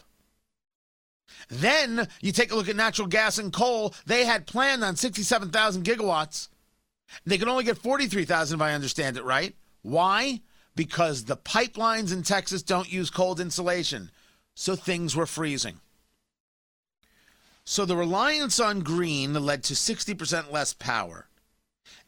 Then 1.48 2.08
you 2.22 2.32
take 2.32 2.50
a 2.50 2.54
look 2.54 2.68
at 2.68 2.76
natural 2.76 3.08
gas 3.08 3.36
and 3.36 3.52
coal. 3.52 3.94
They 4.06 4.24
had 4.24 4.46
planned 4.46 4.82
on 4.82 4.96
67,000 4.96 5.84
gigawatts. 5.84 6.48
They 7.26 7.36
can 7.36 7.48
only 7.48 7.64
get 7.64 7.78
43,000 7.78 8.56
if 8.56 8.62
I 8.62 8.72
understand 8.72 9.16
it 9.16 9.24
right. 9.24 9.54
Why? 9.82 10.40
Because 10.76 11.24
the 11.24 11.36
pipelines 11.36 12.12
in 12.12 12.22
Texas 12.22 12.62
don't 12.62 12.92
use 12.92 13.10
cold 13.10 13.40
insulation. 13.40 14.10
So 14.54 14.76
things 14.76 15.16
were 15.16 15.26
freezing. 15.26 15.80
So 17.64 17.84
the 17.84 17.96
reliance 17.96 18.60
on 18.60 18.80
green 18.80 19.34
led 19.34 19.64
to 19.64 19.74
60% 19.74 20.52
less 20.52 20.72
power. 20.72 21.26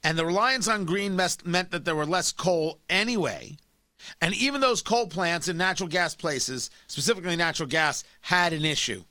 And 0.05 0.17
the 0.17 0.27
reliance 0.27 0.69
on 0.69 0.85
green 0.85 1.17
meant 1.17 1.71
that 1.73 1.85
there 1.85 1.97
were 1.97 2.07
less 2.07 2.31
coal 2.31 2.79
anyway. 2.89 3.57
And 4.21 4.33
even 4.35 4.61
those 4.61 4.83
coal 4.83 5.09
plants 5.09 5.49
in 5.49 5.57
natural 5.57 5.89
gas 5.89 6.15
places, 6.15 6.71
specifically 6.87 7.35
natural 7.35 7.69
gas, 7.69 8.05
had 8.21 8.53
an 8.53 8.65
issue. 8.65 9.03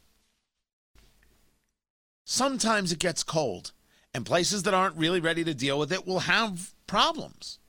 Sometimes 2.23 2.91
it 2.91 2.99
gets 2.99 3.23
cold, 3.23 3.73
and 4.13 4.25
places 4.25 4.63
that 4.63 4.73
aren't 4.73 4.95
really 4.95 5.19
ready 5.19 5.43
to 5.43 5.53
deal 5.53 5.77
with 5.77 5.91
it 5.91 6.07
will 6.07 6.19
have 6.19 6.73
problems. 6.87 7.59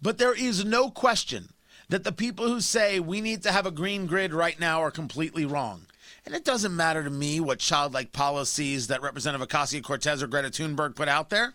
But 0.00 0.18
there 0.18 0.34
is 0.34 0.64
no 0.64 0.90
question 0.90 1.50
that 1.88 2.04
the 2.04 2.12
people 2.12 2.46
who 2.48 2.60
say 2.60 3.00
we 3.00 3.20
need 3.20 3.42
to 3.42 3.52
have 3.52 3.66
a 3.66 3.70
green 3.70 4.06
grid 4.06 4.32
right 4.32 4.58
now 4.58 4.82
are 4.82 4.90
completely 4.90 5.44
wrong. 5.44 5.86
And 6.26 6.34
it 6.34 6.44
doesn't 6.44 6.76
matter 6.76 7.02
to 7.02 7.10
me 7.10 7.40
what 7.40 7.58
childlike 7.58 8.12
policies 8.12 8.88
that 8.88 9.02
Representative 9.02 9.48
Ocasio 9.48 9.82
Cortez 9.82 10.22
or 10.22 10.26
Greta 10.26 10.48
Thunberg 10.48 10.94
put 10.94 11.08
out 11.08 11.30
there. 11.30 11.54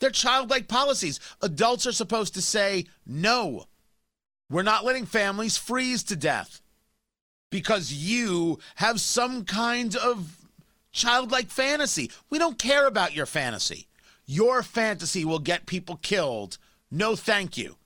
They're 0.00 0.10
childlike 0.10 0.68
policies. 0.68 1.18
Adults 1.40 1.86
are 1.86 1.92
supposed 1.92 2.34
to 2.34 2.42
say, 2.42 2.86
no, 3.06 3.66
we're 4.50 4.62
not 4.62 4.84
letting 4.84 5.06
families 5.06 5.56
freeze 5.56 6.02
to 6.04 6.16
death 6.16 6.60
because 7.50 7.92
you 7.92 8.58
have 8.76 9.00
some 9.00 9.44
kind 9.44 9.96
of 9.96 10.36
childlike 10.90 11.48
fantasy. 11.48 12.10
We 12.28 12.38
don't 12.38 12.58
care 12.58 12.86
about 12.86 13.14
your 13.14 13.26
fantasy. 13.26 13.86
Your 14.26 14.62
fantasy 14.62 15.24
will 15.24 15.38
get 15.38 15.66
people 15.66 15.96
killed 16.02 16.58
no, 16.92 17.16
thank 17.16 17.56
you. 17.56 17.76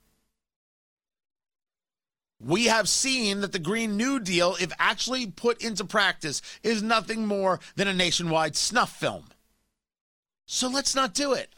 We 2.41 2.67
have 2.67 2.89
seen 2.89 3.41
that 3.41 3.53
the 3.53 3.61
Green 3.61 3.97
New 3.97 4.19
Deal, 4.19 4.57
if 4.61 4.73
actually 4.81 5.27
put 5.27 5.63
into 5.63 5.85
practice, 5.85 6.43
is 6.65 6.83
nothing 6.83 7.25
more 7.25 7.61
than 7.77 7.87
a 7.87 7.95
nationwide 7.95 8.57
snuff 8.57 8.91
film. 8.91 9.27
So 10.45 10.69
let's 10.69 10.95
not 10.95 11.15
do 11.15 11.33
it. 11.33 11.51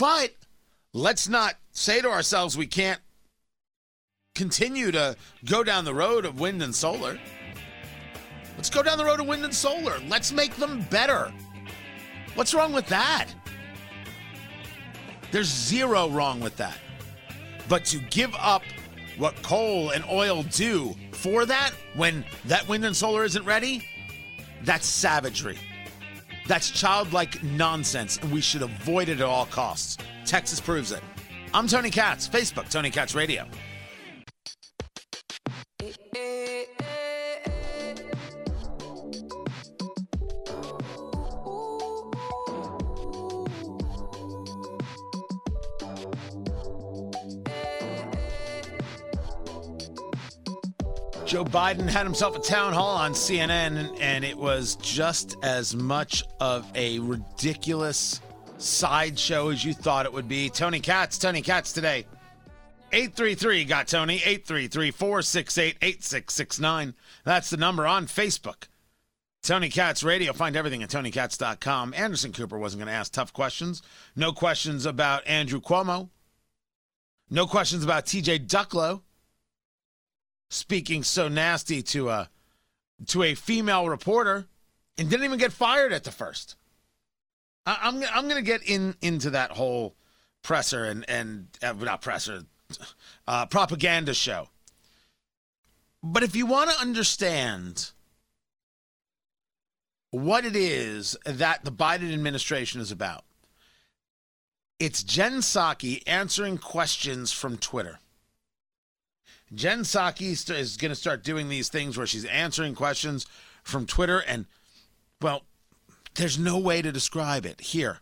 But 0.00 0.34
let's 0.92 1.28
not 1.28 1.54
say 1.70 2.00
to 2.00 2.10
ourselves 2.10 2.58
we 2.58 2.66
can't 2.66 3.00
continue 4.34 4.90
to 4.90 5.16
go 5.44 5.62
down 5.62 5.84
the 5.84 5.94
road 5.94 6.24
of 6.24 6.40
wind 6.40 6.60
and 6.60 6.74
solar. 6.74 7.20
Let's 8.56 8.68
go 8.68 8.82
down 8.82 8.98
the 8.98 9.04
road 9.04 9.20
of 9.20 9.28
wind 9.28 9.44
and 9.44 9.54
solar. 9.54 9.98
Let's 10.08 10.32
make 10.32 10.56
them 10.56 10.82
better. 10.90 11.32
What's 12.34 12.52
wrong 12.52 12.72
with 12.72 12.88
that? 12.88 13.28
There's 15.32 15.48
zero 15.48 16.08
wrong 16.08 16.40
with 16.40 16.56
that. 16.58 16.78
But 17.68 17.84
to 17.86 17.98
give 17.98 18.34
up 18.38 18.62
what 19.16 19.34
coal 19.42 19.90
and 19.90 20.04
oil 20.10 20.42
do 20.44 20.94
for 21.12 21.46
that 21.46 21.72
when 21.94 22.24
that 22.44 22.68
wind 22.68 22.84
and 22.84 22.94
solar 22.94 23.24
isn't 23.24 23.44
ready, 23.44 23.86
that's 24.62 24.86
savagery. 24.86 25.58
That's 26.48 26.70
childlike 26.70 27.42
nonsense, 27.42 28.18
and 28.18 28.30
we 28.30 28.40
should 28.40 28.62
avoid 28.62 29.08
it 29.08 29.20
at 29.20 29.26
all 29.26 29.46
costs. 29.46 29.96
Texas 30.26 30.60
proves 30.60 30.92
it. 30.92 31.02
I'm 31.54 31.66
Tony 31.66 31.90
Katz, 31.90 32.28
Facebook, 32.28 32.68
Tony 32.70 32.90
Katz 32.90 33.14
Radio. 33.14 33.46
Joe 51.32 51.46
Biden 51.46 51.88
had 51.88 52.04
himself 52.04 52.36
a 52.36 52.40
town 52.40 52.74
hall 52.74 52.94
on 52.94 53.12
CNN, 53.12 53.96
and 53.98 54.22
it 54.22 54.36
was 54.36 54.76
just 54.76 55.34
as 55.42 55.74
much 55.74 56.24
of 56.40 56.70
a 56.74 56.98
ridiculous 56.98 58.20
sideshow 58.58 59.48
as 59.48 59.64
you 59.64 59.72
thought 59.72 60.04
it 60.04 60.12
would 60.12 60.28
be. 60.28 60.50
Tony 60.50 60.78
Katz, 60.78 61.16
Tony 61.16 61.40
Katz 61.40 61.72
today. 61.72 62.04
833 62.92 63.64
got 63.64 63.88
Tony, 63.88 64.16
833 64.16 64.90
468 64.90 65.76
8669. 65.80 66.94
That's 67.24 67.48
the 67.48 67.56
number 67.56 67.86
on 67.86 68.08
Facebook. 68.08 68.64
Tony 69.42 69.70
Katz 69.70 70.02
Radio. 70.02 70.34
Find 70.34 70.54
everything 70.54 70.82
at 70.82 70.90
TonyKatz.com. 70.90 71.94
Anderson 71.96 72.32
Cooper 72.34 72.58
wasn't 72.58 72.80
going 72.80 72.92
to 72.92 72.98
ask 72.98 73.10
tough 73.10 73.32
questions. 73.32 73.80
No 74.14 74.32
questions 74.32 74.84
about 74.84 75.26
Andrew 75.26 75.62
Cuomo. 75.62 76.10
No 77.30 77.46
questions 77.46 77.82
about 77.82 78.04
TJ 78.04 78.48
Ducklo 78.48 79.00
speaking 80.52 81.02
so 81.02 81.28
nasty 81.28 81.82
to 81.82 82.10
a 82.10 82.28
to 83.06 83.22
a 83.22 83.34
female 83.34 83.88
reporter 83.88 84.46
and 84.98 85.08
didn't 85.08 85.24
even 85.24 85.38
get 85.38 85.52
fired 85.52 85.92
at 85.92 86.04
the 86.04 86.10
first. 86.10 86.56
I, 87.64 87.88
am 87.88 88.02
I'm, 88.02 88.08
I'm 88.14 88.28
to 88.28 88.42
get 88.42 88.62
in 88.62 88.94
into 89.00 89.30
that 89.30 89.52
whole 89.52 89.96
presser 90.42 90.84
and 90.84 91.08
and 91.08 91.48
uh, 91.62 91.72
not 91.72 92.02
presser 92.02 92.42
uh, 93.26 93.46
propaganda 93.46 94.14
show. 94.14 94.48
But 96.02 96.22
if 96.22 96.36
you 96.36 96.46
want 96.46 96.70
to 96.70 96.80
understand 96.80 97.92
what 100.10 100.44
it 100.44 100.54
is 100.54 101.16
that 101.24 101.64
the 101.64 101.72
Biden 101.72 102.12
administration 102.12 102.82
is 102.82 102.92
about. 102.92 103.24
It's 104.78 105.02
Jen 105.02 105.38
Psaki 105.38 106.02
answering 106.06 106.58
questions 106.58 107.32
from 107.32 107.56
Twitter. 107.56 107.98
Jen 109.54 109.80
Psaki 109.80 110.30
is 110.50 110.76
going 110.76 110.90
to 110.90 110.94
start 110.94 111.22
doing 111.22 111.48
these 111.48 111.68
things 111.68 111.98
where 111.98 112.06
she's 112.06 112.24
answering 112.24 112.74
questions 112.74 113.26
from 113.62 113.86
Twitter, 113.86 114.18
and, 114.18 114.46
well, 115.20 115.42
there's 116.14 116.38
no 116.38 116.58
way 116.58 116.80
to 116.82 116.90
describe 116.90 117.44
it. 117.44 117.60
Here. 117.60 117.98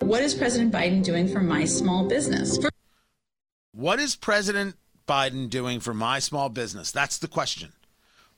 What 0.00 0.22
is 0.22 0.34
President 0.34 0.72
Biden 0.72 1.02
doing 1.02 1.28
for 1.28 1.40
my 1.40 1.64
small 1.64 2.08
business? 2.08 2.56
For- 2.56 2.70
what 3.72 3.98
is 3.98 4.16
President 4.16 4.76
Biden 5.06 5.50
doing 5.50 5.80
for 5.80 5.92
my 5.92 6.20
small 6.20 6.48
business? 6.48 6.90
That's 6.90 7.18
the 7.18 7.28
question. 7.28 7.72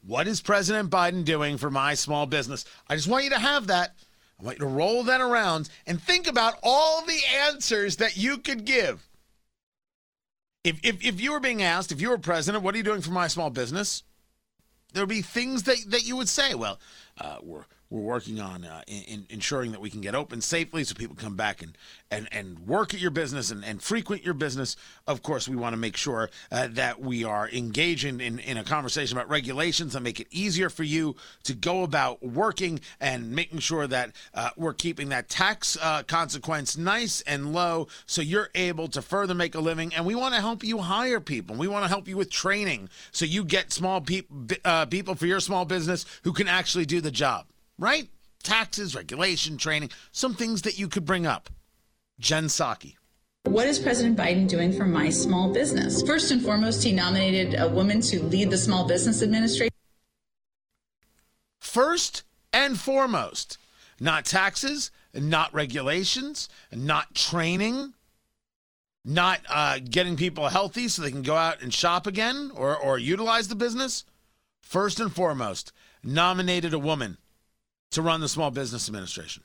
What 0.04 0.26
is 0.26 0.40
President 0.40 0.90
Biden 0.90 1.24
doing 1.24 1.56
for 1.58 1.70
my 1.70 1.94
small 1.94 2.26
business? 2.26 2.64
I 2.88 2.96
just 2.96 3.08
want 3.08 3.24
you 3.24 3.30
to 3.30 3.38
have 3.38 3.66
that. 3.68 3.94
I 4.40 4.42
want 4.42 4.58
you 4.58 4.64
to 4.64 4.70
roll 4.70 5.04
that 5.04 5.20
around 5.20 5.68
and 5.86 6.00
think 6.00 6.26
about 6.26 6.54
all 6.62 7.04
the 7.04 7.20
answers 7.46 7.96
that 7.96 8.16
you 8.16 8.38
could 8.38 8.64
give. 8.64 9.06
If, 10.62 10.81
if, 10.83 11.05
if 11.05 11.20
you 11.20 11.33
were 11.33 11.40
being 11.40 11.62
asked, 11.62 11.90
if 11.90 12.01
you 12.01 12.11
were 12.11 12.18
president, 12.18 12.62
what 12.62 12.75
are 12.75 12.79
you 12.79 12.85
doing 12.85 13.01
for 13.01 13.12
my 13.12 13.29
small 13.29 13.51
business? 13.51 14.03
There 14.92 15.03
would 15.03 15.09
be 15.09 15.23
things 15.23 15.62
that, 15.64 15.79
that 15.88 16.07
you 16.07 16.16
would 16.16 16.29
say. 16.29 16.55
Well, 16.55 16.79
uh, 17.20 17.37
we're 17.42 17.64
we're 17.90 18.00
working 18.00 18.40
on 18.40 18.64
uh, 18.64 18.83
in, 18.87 19.03
in 19.03 19.26
ensuring 19.31 19.72
that 19.72 19.81
we 19.81 19.90
can 19.90 20.00
get 20.00 20.14
open 20.14 20.40
safely 20.40 20.85
so 20.85 20.94
people 20.94 21.16
come 21.16 21.35
back 21.35 21.61
and, 21.61 21.76
and, 22.11 22.29
and 22.31 22.61
work 22.61 22.94
at 22.94 23.00
your 23.00 23.11
business 23.11 23.50
and, 23.50 23.64
and 23.64 23.83
frequent 23.83 24.24
your 24.24 24.35
business. 24.35 24.76
Of 25.09 25.22
course, 25.22 25.48
we 25.48 25.57
want 25.57 25.72
to 25.72 25.76
make 25.76 25.96
sure 25.96 26.31
uh, 26.53 26.68
that 26.70 27.00
we 27.00 27.24
are 27.24 27.48
engaging 27.48 28.20
in, 28.20 28.38
in 28.38 28.57
a 28.57 28.64
conversation 28.64 29.18
about 29.18 29.29
regulations 29.29 29.94
that 29.94 30.00
make 30.00 30.20
it 30.20 30.29
easier 30.31 30.70
for 30.70 30.85
you 30.85 31.16
to 31.42 31.53
go 31.53 31.83
about 31.83 32.22
working 32.22 32.81
and 33.00 33.33
making 33.33 33.59
sure 33.59 33.88
that 33.88 34.12
uh, 34.35 34.50
we're 34.57 34.72
keeping 34.72 35.09
that 35.09 35.29
tax 35.29 35.76
uh, 35.83 36.05
consequence 36.05 36.76
nice 36.76 37.22
and 37.22 37.53
low 37.53 37.88
so 38.07 38.22
you're 38.22 38.50
able 38.55 38.87
to 38.87 39.03
further 39.03 39.35
make 39.35 39.57
a 39.57 39.61
living. 39.61 39.92
And 39.94 40.07
we 40.07 40.14
want 40.14 40.35
to 40.35 40.40
help 40.40 40.62
you 40.62 40.79
hire 40.79 41.20
people. 41.20 41.57
We 41.57 41.66
want 41.66 41.85
to 41.85 41.88
help 41.88 42.07
you 42.07 42.16
with 42.16 42.31
training 42.31 42.88
so 43.11 43.24
you 43.24 43.44
get 43.44 43.72
small 43.72 44.00
pe- 44.00 44.22
uh, 44.64 44.87
people 44.87 45.16
for 45.16 45.26
your 45.26 45.40
small 45.40 45.64
business 45.64 46.07
who 46.22 46.33
can 46.33 46.46
actually 46.46 46.87
do 46.87 47.00
the 47.00 47.11
job 47.11 47.46
right? 47.80 48.08
Taxes, 48.44 48.94
regulation, 48.94 49.56
training, 49.56 49.90
some 50.12 50.34
things 50.34 50.62
that 50.62 50.78
you 50.78 50.86
could 50.86 51.04
bring 51.04 51.26
up. 51.26 51.50
Jen 52.20 52.44
Psaki. 52.44 52.94
What 53.44 53.66
is 53.66 53.78
President 53.78 54.18
Biden 54.18 54.46
doing 54.46 54.72
for 54.72 54.84
my 54.84 55.08
small 55.08 55.52
business? 55.52 56.02
First 56.02 56.30
and 56.30 56.42
foremost, 56.42 56.84
he 56.84 56.92
nominated 56.92 57.58
a 57.58 57.68
woman 57.68 58.02
to 58.02 58.22
lead 58.22 58.50
the 58.50 58.58
Small 58.58 58.86
Business 58.86 59.22
Administration. 59.22 59.72
First 61.58 62.22
and 62.52 62.78
foremost, 62.78 63.56
not 63.98 64.26
taxes, 64.26 64.90
not 65.14 65.52
regulations, 65.54 66.50
not 66.70 67.14
training, 67.14 67.94
not 69.04 69.40
uh, 69.48 69.78
getting 69.78 70.16
people 70.16 70.48
healthy 70.48 70.88
so 70.88 71.00
they 71.00 71.10
can 71.10 71.22
go 71.22 71.36
out 71.36 71.62
and 71.62 71.72
shop 71.72 72.06
again 72.06 72.50
or, 72.54 72.76
or 72.76 72.98
utilize 72.98 73.48
the 73.48 73.54
business. 73.54 74.04
First 74.60 75.00
and 75.00 75.12
foremost, 75.12 75.72
nominated 76.04 76.74
a 76.74 76.78
woman 76.78 77.16
to 77.90 78.03
run 78.03 78.20
the 78.20 78.29
Small 78.29 78.50
Business 78.50 78.88
Administration. 78.88 79.42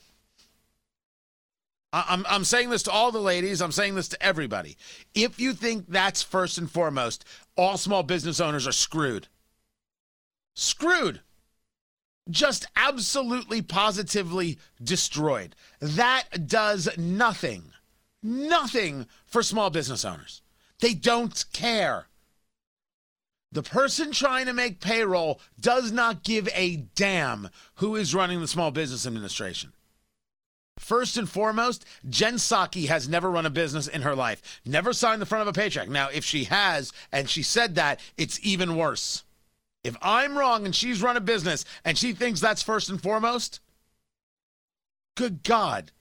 I'm, 1.94 2.26
I'm 2.28 2.44
saying 2.44 2.72
this 2.72 2.84
to 2.84 2.92
all 2.92 3.12
the 3.12 3.22
ladies. 3.22 3.62
I'm 3.62 3.72
saying 3.72 3.96
this 3.96 4.10
to 4.10 4.22
everybody. 4.22 4.76
If 5.14 5.40
you 5.40 5.54
think 5.54 5.86
that's 5.88 6.22
first 6.22 6.58
and 6.58 6.70
foremost, 6.70 7.24
all 7.56 7.78
small 7.78 8.04
business 8.04 8.42
owners 8.42 8.68
are 8.68 8.74
screwed. 8.74 9.28
Screwed. 10.56 11.22
Just 12.30 12.66
absolutely 12.76 13.62
positively 13.62 14.58
destroyed. 14.84 15.56
That 15.80 16.48
does 16.48 16.90
nothing, 16.98 17.72
nothing 18.22 19.08
for 19.26 19.42
small 19.42 19.70
business 19.70 20.04
owners. 20.04 20.42
They 20.82 20.96
don't 20.96 21.46
care. 21.54 22.08
The 23.56 23.64
person 23.64 24.12
trying 24.12 24.48
to 24.48 24.54
make 24.54 24.82
payroll 24.82 25.40
does 25.58 25.90
not 25.90 26.24
give 26.24 26.50
a 26.54 26.76
damn 26.76 27.50
who 27.76 27.96
is 27.96 28.14
running 28.14 28.42
the 28.42 28.50
Small 28.50 28.70
Business 28.70 29.08
Administration. 29.08 29.72
First 30.78 31.16
and 31.16 31.30
foremost, 31.30 31.86
Jen 32.10 32.34
Psaki 32.34 32.90
has 32.90 33.08
never 33.08 33.32
run 33.32 33.46
a 33.46 33.50
business 33.50 33.88
in 33.88 34.02
her 34.02 34.14
life, 34.14 34.60
never 34.66 34.92
signed 34.92 35.22
the 35.22 35.26
front 35.26 35.44
of 35.44 35.48
a 35.48 35.58
paycheck. 35.58 35.88
Now, 35.88 36.10
if 36.10 36.26
she 36.26 36.44
has 36.44 36.92
and 37.14 37.30
she 37.30 37.42
said 37.42 37.76
that, 37.76 38.02
it's 38.18 38.42
even 38.44 38.76
worse. 38.76 39.24
If 39.86 39.96
I'm 40.02 40.38
wrong 40.38 40.66
and 40.66 40.76
she's 40.76 41.02
run 41.02 41.16
a 41.16 41.22
business 41.22 41.64
and 41.86 41.98
she 41.98 42.12
thinks 42.12 42.42
that's 42.42 42.62
first 42.62 42.90
and 42.90 43.02
foremost, 43.02 43.62
good 45.16 45.44
God. 45.44 45.94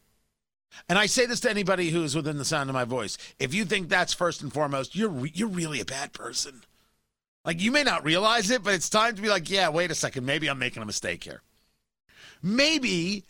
And 0.88 0.98
I 0.98 1.06
say 1.06 1.24
this 1.24 1.38
to 1.40 1.50
anybody 1.50 1.90
who 1.90 2.02
is 2.02 2.16
within 2.16 2.38
the 2.38 2.44
sound 2.44 2.68
of 2.68 2.74
my 2.74 2.84
voice. 2.84 3.16
If 3.38 3.54
you 3.54 3.64
think 3.64 3.88
that's 3.88 4.12
first 4.12 4.42
and 4.42 4.52
foremost, 4.52 4.96
you're 4.96 5.08
re- 5.08 5.30
you're 5.32 5.46
really 5.46 5.78
a 5.78 5.84
bad 5.84 6.12
person. 6.12 6.64
Like 7.44 7.60
you 7.60 7.70
may 7.70 7.82
not 7.82 8.04
realize 8.04 8.50
it, 8.50 8.62
but 8.62 8.74
it's 8.74 8.88
time 8.88 9.14
to 9.16 9.22
be 9.22 9.28
like, 9.28 9.50
yeah, 9.50 9.68
wait 9.68 9.90
a 9.90 9.94
second, 9.94 10.24
maybe 10.24 10.48
I'm 10.48 10.58
making 10.58 10.82
a 10.82 10.86
mistake 10.86 11.24
here. 11.24 11.42
Maybe 12.42 13.24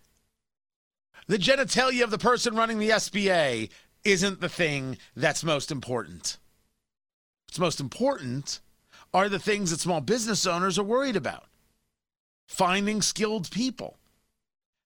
the 1.26 1.38
genitalia 1.38 2.04
of 2.04 2.10
the 2.10 2.18
person 2.18 2.54
running 2.54 2.78
the 2.78 2.90
SBA 2.90 3.70
isn't 4.04 4.40
the 4.40 4.48
thing 4.48 4.98
that's 5.16 5.42
most 5.42 5.70
important. 5.70 6.38
What's 7.46 7.58
most 7.58 7.80
important 7.80 8.60
are 9.12 9.28
the 9.28 9.38
things 9.38 9.70
that 9.70 9.80
small 9.80 10.00
business 10.00 10.46
owners 10.46 10.78
are 10.78 10.84
worried 10.84 11.16
about. 11.16 11.46
Finding 12.46 13.00
skilled 13.00 13.50
people, 13.50 13.96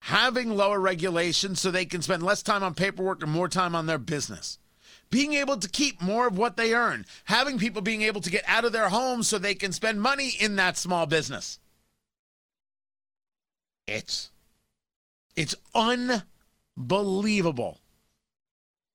having 0.01 0.51
lower 0.51 0.79
regulations 0.79 1.61
so 1.61 1.71
they 1.71 1.85
can 1.85 2.03
spend 2.03 2.23
less 2.23 2.43
time 2.43 2.63
on 2.63 2.75
paperwork 2.75 3.23
and 3.23 3.33
more 3.33 3.49
time 3.49 3.75
on 3.75 3.87
their 3.87 3.99
business 3.99 4.59
being 5.11 5.35
able 5.35 5.57
to 5.57 5.69
keep 5.69 6.03
more 6.03 6.27
of 6.27 6.37
what 6.37 6.57
they 6.57 6.75
earn, 6.75 7.07
having 7.25 7.59
people 7.59 7.83
being 7.83 8.03
able 8.03 8.21
to 8.21 8.31
get 8.31 8.45
out 8.47 8.65
of 8.65 8.73
their 8.73 8.89
homes 8.89 9.29
so 9.29 9.39
they 9.39 9.55
can 9.55 9.73
spend 9.73 10.01
money 10.01 10.33
in 10.39 10.57
that 10.57 10.77
small 10.77 11.07
business. 11.07 11.59
It's 13.87 14.31
it's 15.35 15.55
unbelievable 15.75 17.79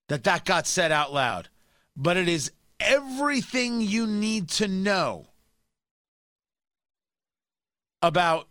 that 0.09 0.23
that 0.25 0.45
got 0.45 0.67
said 0.67 0.91
out 0.91 1.13
loud, 1.13 1.49
but 1.95 2.17
it 2.17 2.27
is 2.27 2.51
everything 2.79 3.81
you 3.81 4.05
need 4.05 4.49
to 4.49 4.67
know 4.67 5.27
about 8.01 8.47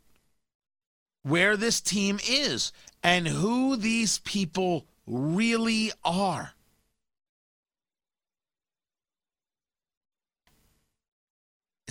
where 1.22 1.56
this 1.56 1.80
team 1.80 2.18
is 2.28 2.72
and 3.02 3.28
who 3.28 3.76
these 3.76 4.18
people 4.20 4.86
really 5.06 5.92
are. 6.04 6.54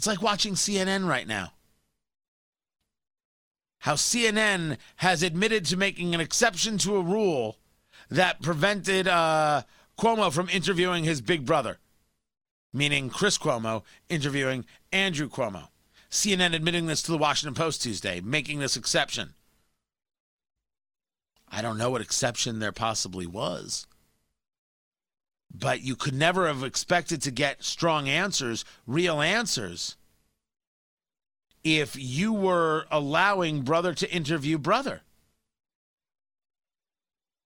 It's 0.02 0.08
like 0.08 0.24
watching 0.24 0.56
CNN 0.56 1.08
right 1.08 1.28
now. 1.28 1.54
How 3.82 3.94
CNN 3.94 4.80
has 4.96 5.22
admitted 5.22 5.64
to 5.66 5.78
making 5.78 6.16
an 6.16 6.20
exception 6.20 6.80
to 6.80 6.96
a 6.96 7.04
rule 7.04 7.60
that 8.10 8.42
prevented 8.42 9.08
uh, 9.08 9.62
Cuomo 10.00 10.34
from 10.34 10.50
interviewing 10.50 11.04
his 11.04 11.22
big 11.22 11.46
brother, 11.46 11.78
meaning 12.74 13.12
Chris 13.12 13.38
Cuomo 13.38 13.84
interviewing 14.10 14.66
Andrew 14.92 15.30
Cuomo. 15.30 15.68
CNN 16.10 16.56
admitting 16.56 16.88
this 16.88 17.04
to 17.04 17.12
the 17.12 17.18
Washington 17.20 17.54
Post 17.54 17.84
Tuesday, 17.84 18.22
making 18.22 18.58
this 18.58 18.76
exception. 18.76 19.36
I 21.48 21.62
don't 21.62 21.78
know 21.78 21.92
what 21.92 22.02
exception 22.02 22.58
there 22.58 22.72
possibly 22.72 23.28
was. 23.28 23.86
But 25.54 25.82
you 25.82 25.96
could 25.96 26.14
never 26.14 26.48
have 26.48 26.64
expected 26.64 27.22
to 27.24 27.32
get 27.32 27.64
strong 27.64 28.08
answers, 28.08 28.66
real 28.88 29.22
answers, 29.22 29.98
if 31.64 31.96
you 31.96 32.34
were 32.34 32.86
allowing 32.90 33.62
brother 33.62 33.94
to 33.94 34.12
interview 34.12 34.58
brother. 34.58 35.02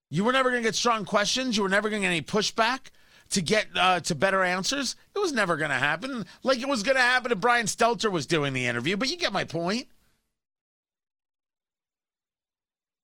You 0.09 0.23
were 0.23 0.31
never 0.31 0.49
going 0.49 0.61
to 0.61 0.67
get 0.67 0.75
strong 0.75 1.03
questions. 1.03 1.57
You 1.57 1.63
were 1.63 1.69
never 1.69 1.89
going 1.89 2.01
to 2.01 2.07
get 2.07 2.11
any 2.11 2.21
pushback 2.21 2.91
to 3.31 3.41
get 3.41 3.67
uh, 3.75 3.99
to 4.01 4.15
better 4.15 4.43
answers. 4.43 4.95
It 5.15 5.19
was 5.19 5.33
never 5.33 5.57
going 5.57 5.71
to 5.71 5.75
happen. 5.75 6.25
Like 6.43 6.59
it 6.59 6.67
was 6.67 6.83
going 6.83 6.95
to 6.95 7.01
happen 7.01 7.31
if 7.31 7.39
Brian 7.39 7.65
Stelter 7.65 8.11
was 8.11 8.25
doing 8.25 8.53
the 8.53 8.67
interview, 8.67 8.97
but 8.97 9.09
you 9.09 9.17
get 9.17 9.33
my 9.33 9.43
point. 9.43 9.87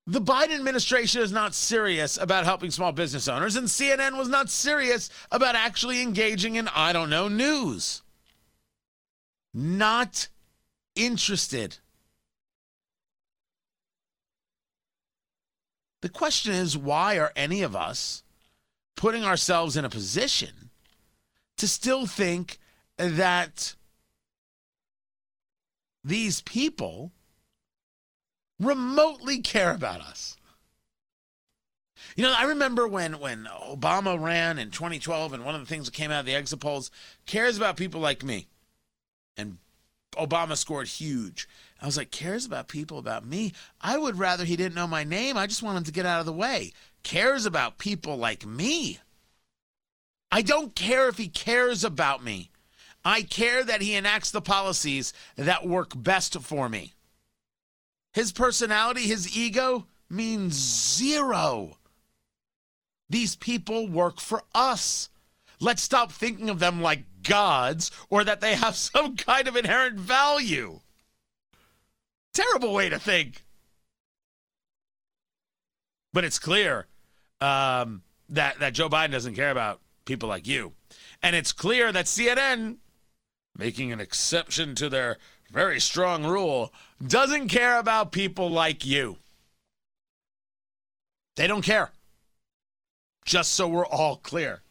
The 0.07 0.21
Biden 0.21 0.55
administration 0.55 1.21
is 1.21 1.31
not 1.31 1.53
serious 1.53 2.17
about 2.17 2.45
helping 2.45 2.71
small 2.71 2.91
business 2.91 3.27
owners, 3.27 3.55
and 3.55 3.67
CNN 3.67 4.17
was 4.17 4.27
not 4.27 4.49
serious 4.49 5.09
about 5.31 5.55
actually 5.55 6.01
engaging 6.01 6.55
in, 6.55 6.67
I 6.69 6.91
don't 6.91 7.09
know, 7.09 7.27
news. 7.27 8.01
Not 9.53 10.27
interested. 10.95 11.77
The 16.01 16.09
question 16.09 16.53
is 16.53 16.75
why 16.75 17.19
are 17.19 17.31
any 17.35 17.61
of 17.61 17.75
us 17.75 18.23
putting 18.95 19.23
ourselves 19.23 19.77
in 19.77 19.85
a 19.85 19.89
position 19.89 20.71
to 21.57 21.67
still 21.67 22.07
think 22.07 22.57
that 22.97 23.75
these 26.03 26.41
people 26.41 27.11
remotely 28.62 29.39
care 29.39 29.74
about 29.74 30.02
us. 30.02 30.38
You 32.15 32.24
know, 32.24 32.34
I 32.38 32.43
remember 32.43 32.88
when 32.88 33.19
when 33.19 33.47
Obama 33.69 34.21
ran 34.21 34.60
in 34.60 34.71
2012, 34.71 35.34
and 35.34 35.45
one 35.45 35.56
of 35.56 35.62
the 35.62 35.67
things 35.67 35.86
that 35.86 35.93
came 35.93 36.12
out 36.12 36.21
of 36.21 36.26
the 36.26 36.36
exit 36.36 36.60
polls 36.60 36.91
cares 37.26 37.58
about 37.58 37.78
people 37.78 38.02
like 38.02 38.24
me. 38.24 38.47
And 39.38 39.58
Obama 40.13 40.58
scored 40.58 40.88
huge. 40.88 41.47
I 41.82 41.86
was 41.86 41.97
like, 41.97 42.12
cares 42.12 42.45
about 42.45 42.67
people 42.67 42.97
about 42.97 43.26
me? 43.26 43.54
I 43.80 43.97
would 43.97 44.19
rather 44.19 44.45
he 44.45 44.56
didn't 44.56 44.76
know 44.76 44.88
my 44.88 45.04
name. 45.04 45.38
I 45.38 45.47
just 45.47 45.63
want 45.63 45.78
him 45.78 45.84
to 45.86 45.91
get 45.91 46.06
out 46.06 46.19
of 46.19 46.26
the 46.26 46.34
way. 46.34 46.74
Cares 47.04 47.45
about 47.45 47.78
people 47.78 48.17
like 48.17 48.45
me. 48.45 49.00
I 50.32 50.41
don't 50.41 50.76
care 50.76 51.08
if 51.08 51.17
he 51.17 51.28
cares 51.28 51.84
about 51.84 52.24
me. 52.24 52.52
I 53.04 53.24
care 53.24 53.63
that 53.63 53.82
he 53.82 53.95
enacts 53.95 54.32
the 54.32 54.41
policies 54.41 55.12
that 55.36 55.67
work 55.67 55.91
best 55.95 56.39
for 56.41 56.69
me. 56.69 56.93
His 58.13 58.32
personality, 58.32 59.02
his 59.02 59.38
ego 59.38 59.88
means 60.10 60.54
zero. 60.54 61.78
These 63.10 63.36
people 63.36 63.88
work 63.88 64.19
for 64.19 64.43
us. 64.54 65.10
Let's 65.60 65.82
stop 65.82 66.12
thinking 66.12 66.50
of 66.50 66.60
them 66.60 66.82
like 66.82 67.04
gods 67.24 67.91
or 68.10 68.24
that 68.24 68.41
they 68.41 68.56
have 68.56 68.76
some 68.76 69.15
kind 69.15 69.47
of 69.47 69.56
inherent 69.56 70.00
value. 70.00 70.80
Terrible 72.34 72.74
way 72.74 72.89
to 72.89 73.00
think. 73.00 73.43
But 76.13 76.24
it's 76.24 76.39
clear 76.39 76.88
um, 77.39 78.04
that, 78.30 78.60
that 78.60 78.74
Joe 78.74 78.89
Biden 78.89 79.12
doesn't 79.12 79.36
care 79.36 79.52
about 79.52 79.80
people 80.06 80.28
like 80.28 80.47
you. 80.47 80.74
And 81.24 81.36
it's 81.36 81.52
clear 81.52 81.91
that 81.91 82.06
CNN, 82.06 82.78
making 83.58 83.91
an 83.91 84.00
exception 84.00 84.76
to 84.76 84.89
their 84.89 85.17
very 85.51 85.79
strong 85.79 86.25
rule, 86.25 86.71
doesn't 87.05 87.49
care 87.49 87.77
about 87.77 88.11
people 88.11 88.49
like 88.49 88.85
you. 88.85 89.17
They 91.35 91.47
don't 91.47 91.63
care. 91.63 91.91
Just 93.25 93.53
so 93.53 93.67
we're 93.67 93.85
all 93.85 94.17
clear. 94.17 94.61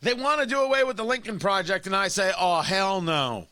They 0.00 0.14
want 0.14 0.40
to 0.40 0.46
do 0.46 0.60
away 0.60 0.84
with 0.84 0.96
the 0.96 1.04
Lincoln 1.04 1.38
Project, 1.38 1.86
and 1.86 1.96
I 1.96 2.08
say, 2.08 2.32
oh, 2.38 2.60
hell 2.60 3.00
no. 3.00 3.48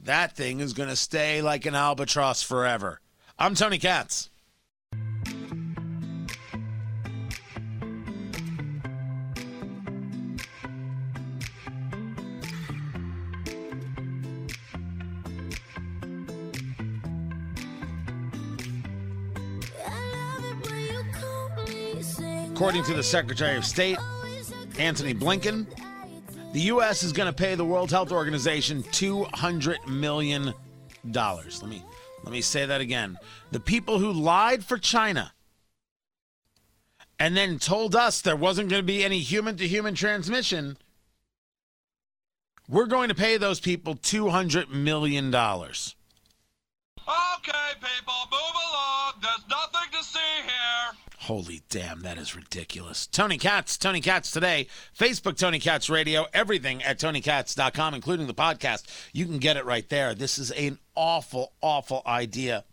That 0.00 0.34
thing 0.34 0.60
is 0.60 0.72
going 0.72 0.88
to 0.88 0.96
stay 0.96 1.42
like 1.42 1.66
an 1.66 1.74
albatross 1.74 2.42
forever. 2.42 3.00
I'm 3.38 3.54
Tony 3.54 3.78
Katz. 3.78 4.29
According 22.60 22.84
to 22.84 22.92
the 22.92 23.02
Secretary 23.02 23.56
of 23.56 23.64
State, 23.64 23.96
Antony 24.78 25.14
Blinken, 25.14 25.64
the 26.52 26.60
U.S. 26.60 27.02
is 27.02 27.10
going 27.10 27.26
to 27.26 27.32
pay 27.32 27.54
the 27.54 27.64
World 27.64 27.90
Health 27.90 28.12
Organization 28.12 28.82
$200 28.82 29.86
million. 29.86 30.52
Let 31.02 31.62
me, 31.66 31.82
let 32.22 32.30
me 32.30 32.42
say 32.42 32.66
that 32.66 32.82
again. 32.82 33.16
The 33.50 33.60
people 33.60 33.98
who 33.98 34.12
lied 34.12 34.62
for 34.62 34.76
China 34.76 35.32
and 37.18 37.34
then 37.34 37.58
told 37.58 37.96
us 37.96 38.20
there 38.20 38.36
wasn't 38.36 38.68
going 38.68 38.82
to 38.82 38.86
be 38.86 39.02
any 39.02 39.20
human 39.20 39.56
to 39.56 39.66
human 39.66 39.94
transmission, 39.94 40.76
we're 42.68 42.84
going 42.84 43.08
to 43.08 43.14
pay 43.14 43.38
those 43.38 43.58
people 43.58 43.94
$200 43.94 44.68
million. 44.68 45.34
Okay, 45.34 45.88
people, 47.80 48.14
move 48.30 48.59
Holy 51.30 51.62
damn, 51.68 52.00
that 52.00 52.18
is 52.18 52.34
ridiculous. 52.34 53.06
Tony 53.06 53.38
Katz, 53.38 53.78
Tony 53.78 54.00
Katz 54.00 54.32
today, 54.32 54.66
Facebook 54.98 55.38
Tony 55.38 55.60
Katz 55.60 55.88
Radio, 55.88 56.26
everything 56.34 56.82
at 56.82 56.98
TonyKatz.com, 56.98 57.94
including 57.94 58.26
the 58.26 58.34
podcast. 58.34 58.82
You 59.12 59.26
can 59.26 59.38
get 59.38 59.56
it 59.56 59.64
right 59.64 59.88
there. 59.88 60.12
This 60.12 60.40
is 60.40 60.50
an 60.50 60.80
awful, 60.96 61.52
awful 61.60 62.02
idea. 62.04 62.64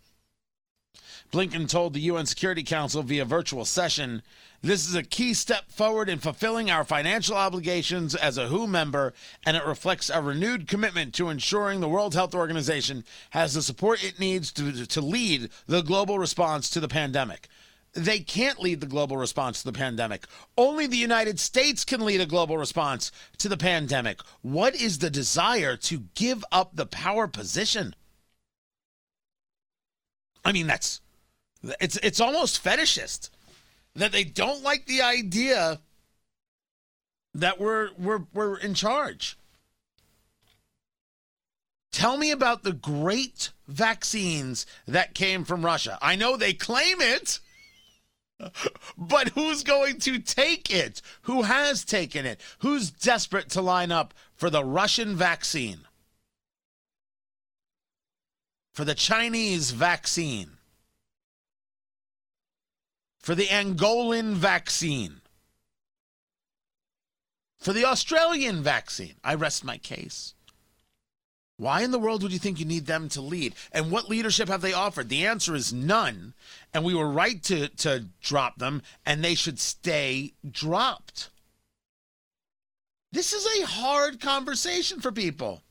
Blinken 1.32 1.68
told 1.68 1.94
the 1.94 2.00
UN 2.00 2.26
Security 2.26 2.64
Council 2.64 3.04
via 3.04 3.24
virtual 3.24 3.64
session 3.64 4.22
this 4.60 4.88
is 4.88 4.96
a 4.96 5.04
key 5.04 5.34
step 5.34 5.70
forward 5.70 6.08
in 6.08 6.18
fulfilling 6.18 6.68
our 6.68 6.82
financial 6.82 7.36
obligations 7.36 8.16
as 8.16 8.38
a 8.38 8.48
WHO 8.48 8.66
member, 8.66 9.14
and 9.46 9.56
it 9.56 9.64
reflects 9.64 10.10
a 10.10 10.20
renewed 10.20 10.66
commitment 10.66 11.14
to 11.14 11.28
ensuring 11.28 11.78
the 11.78 11.88
World 11.88 12.16
Health 12.16 12.34
Organization 12.34 13.04
has 13.30 13.54
the 13.54 13.62
support 13.62 14.02
it 14.02 14.18
needs 14.18 14.50
to, 14.54 14.84
to 14.84 15.00
lead 15.00 15.50
the 15.68 15.82
global 15.82 16.18
response 16.18 16.68
to 16.70 16.80
the 16.80 16.88
pandemic. 16.88 17.46
They 17.94 18.20
can't 18.20 18.60
lead 18.60 18.80
the 18.80 18.86
global 18.86 19.16
response 19.16 19.60
to 19.60 19.70
the 19.70 19.78
pandemic. 19.78 20.26
Only 20.56 20.86
the 20.86 20.96
United 20.96 21.40
States 21.40 21.84
can 21.84 22.04
lead 22.04 22.20
a 22.20 22.26
global 22.26 22.58
response 22.58 23.10
to 23.38 23.48
the 23.48 23.56
pandemic. 23.56 24.20
What 24.42 24.74
is 24.74 24.98
the 24.98 25.10
desire 25.10 25.76
to 25.76 26.04
give 26.14 26.44
up 26.52 26.76
the 26.76 26.86
power 26.86 27.26
position? 27.26 27.94
I 30.44 30.52
mean, 30.52 30.66
that's 30.66 31.00
it's 31.80 31.96
it's 31.98 32.20
almost 32.20 32.62
fetishist 32.62 33.30
that 33.94 34.12
they 34.12 34.24
don't 34.24 34.62
like 34.62 34.86
the 34.86 35.02
idea 35.02 35.80
that 37.34 37.60
we're 37.60 37.90
we're 37.98 38.22
we're 38.32 38.56
in 38.58 38.74
charge. 38.74 39.38
Tell 41.90 42.16
me 42.16 42.30
about 42.30 42.62
the 42.62 42.72
great 42.72 43.50
vaccines 43.66 44.66
that 44.86 45.14
came 45.14 45.44
from 45.44 45.64
Russia. 45.64 45.98
I 46.00 46.16
know 46.16 46.36
they 46.36 46.52
claim 46.52 47.00
it. 47.00 47.40
But 48.96 49.30
who's 49.30 49.64
going 49.64 49.98
to 50.00 50.18
take 50.18 50.70
it? 50.70 51.02
Who 51.22 51.42
has 51.42 51.84
taken 51.84 52.24
it? 52.24 52.40
Who's 52.60 52.90
desperate 52.90 53.50
to 53.50 53.62
line 53.62 53.90
up 53.90 54.14
for 54.34 54.48
the 54.50 54.64
Russian 54.64 55.16
vaccine? 55.16 55.80
For 58.72 58.84
the 58.84 58.94
Chinese 58.94 59.72
vaccine? 59.72 60.50
For 63.18 63.34
the 63.34 63.46
Angolan 63.46 64.34
vaccine? 64.34 65.20
For 67.58 67.72
the 67.72 67.84
Australian 67.84 68.62
vaccine? 68.62 69.16
I 69.24 69.34
rest 69.34 69.64
my 69.64 69.78
case. 69.78 70.34
Why 71.58 71.82
in 71.82 71.90
the 71.90 71.98
world 71.98 72.22
would 72.22 72.32
you 72.32 72.38
think 72.38 72.60
you 72.60 72.64
need 72.64 72.86
them 72.86 73.08
to 73.10 73.20
lead? 73.20 73.52
And 73.72 73.90
what 73.90 74.08
leadership 74.08 74.48
have 74.48 74.60
they 74.60 74.72
offered? 74.72 75.08
The 75.08 75.26
answer 75.26 75.56
is 75.56 75.72
none. 75.72 76.34
And 76.72 76.84
we 76.84 76.94
were 76.94 77.10
right 77.10 77.42
to, 77.44 77.68
to 77.68 78.06
drop 78.22 78.58
them, 78.58 78.80
and 79.04 79.24
they 79.24 79.34
should 79.34 79.58
stay 79.58 80.34
dropped. 80.48 81.30
This 83.10 83.32
is 83.32 83.44
a 83.60 83.66
hard 83.66 84.20
conversation 84.20 85.00
for 85.00 85.10
people. 85.10 85.62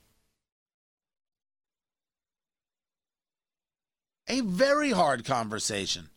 A 4.28 4.42
very 4.42 4.92
hard 4.92 5.24
conversation. 5.24 6.10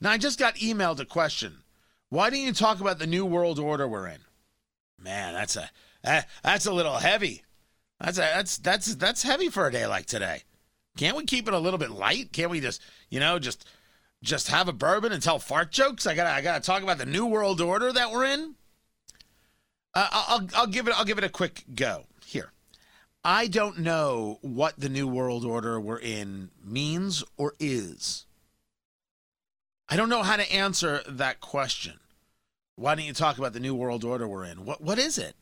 Now, 0.00 0.12
I 0.12 0.18
just 0.18 0.38
got 0.38 0.54
emailed 0.56 1.00
a 1.00 1.04
question. 1.04 1.64
Why 2.10 2.30
didn't 2.30 2.46
you 2.46 2.52
talk 2.52 2.80
about 2.80 3.00
the 3.00 3.08
new 3.08 3.24
world 3.24 3.58
order 3.58 3.88
we're 3.88 4.06
in? 4.06 4.20
Man, 5.02 5.34
that's 5.34 5.56
a 5.56 5.68
that, 6.04 6.28
that's 6.44 6.66
a 6.66 6.72
little 6.72 6.98
heavy. 6.98 7.42
That's 8.02 8.18
a, 8.18 8.20
that's 8.20 8.58
that's 8.58 8.94
that's 8.96 9.22
heavy 9.22 9.48
for 9.48 9.66
a 9.66 9.72
day 9.72 9.86
like 9.86 10.06
today. 10.06 10.42
Can't 10.96 11.16
we 11.16 11.24
keep 11.24 11.46
it 11.46 11.54
a 11.54 11.58
little 11.58 11.78
bit 11.78 11.90
light? 11.90 12.32
Can't 12.32 12.50
we 12.50 12.60
just 12.60 12.82
you 13.08 13.20
know 13.20 13.38
just 13.38 13.66
just 14.22 14.48
have 14.48 14.68
a 14.68 14.72
bourbon 14.72 15.12
and 15.12 15.22
tell 15.22 15.38
fart 15.38 15.70
jokes? 15.70 16.06
I 16.06 16.14
gotta 16.14 16.30
I 16.30 16.42
gotta 16.42 16.60
talk 16.62 16.82
about 16.82 16.98
the 16.98 17.06
new 17.06 17.26
world 17.26 17.60
order 17.60 17.92
that 17.92 18.10
we're 18.10 18.24
in. 18.24 18.56
Uh, 19.94 20.08
I'll 20.10 20.48
I'll 20.54 20.66
give 20.66 20.88
it 20.88 20.98
I'll 20.98 21.04
give 21.04 21.18
it 21.18 21.24
a 21.24 21.28
quick 21.28 21.64
go 21.74 22.06
here. 22.26 22.52
I 23.24 23.46
don't 23.46 23.78
know 23.78 24.38
what 24.42 24.80
the 24.80 24.88
new 24.88 25.06
world 25.06 25.44
order 25.44 25.78
we're 25.80 26.00
in 26.00 26.50
means 26.64 27.22
or 27.36 27.54
is. 27.60 28.26
I 29.88 29.96
don't 29.96 30.08
know 30.08 30.24
how 30.24 30.36
to 30.36 30.52
answer 30.52 31.02
that 31.06 31.40
question. 31.40 32.00
Why 32.74 32.96
don't 32.96 33.04
you 33.04 33.12
talk 33.12 33.38
about 33.38 33.52
the 33.52 33.60
new 33.60 33.76
world 33.76 34.02
order 34.02 34.26
we're 34.26 34.44
in? 34.44 34.64
What 34.64 34.80
what 34.80 34.98
is 34.98 35.18
it? 35.18 35.36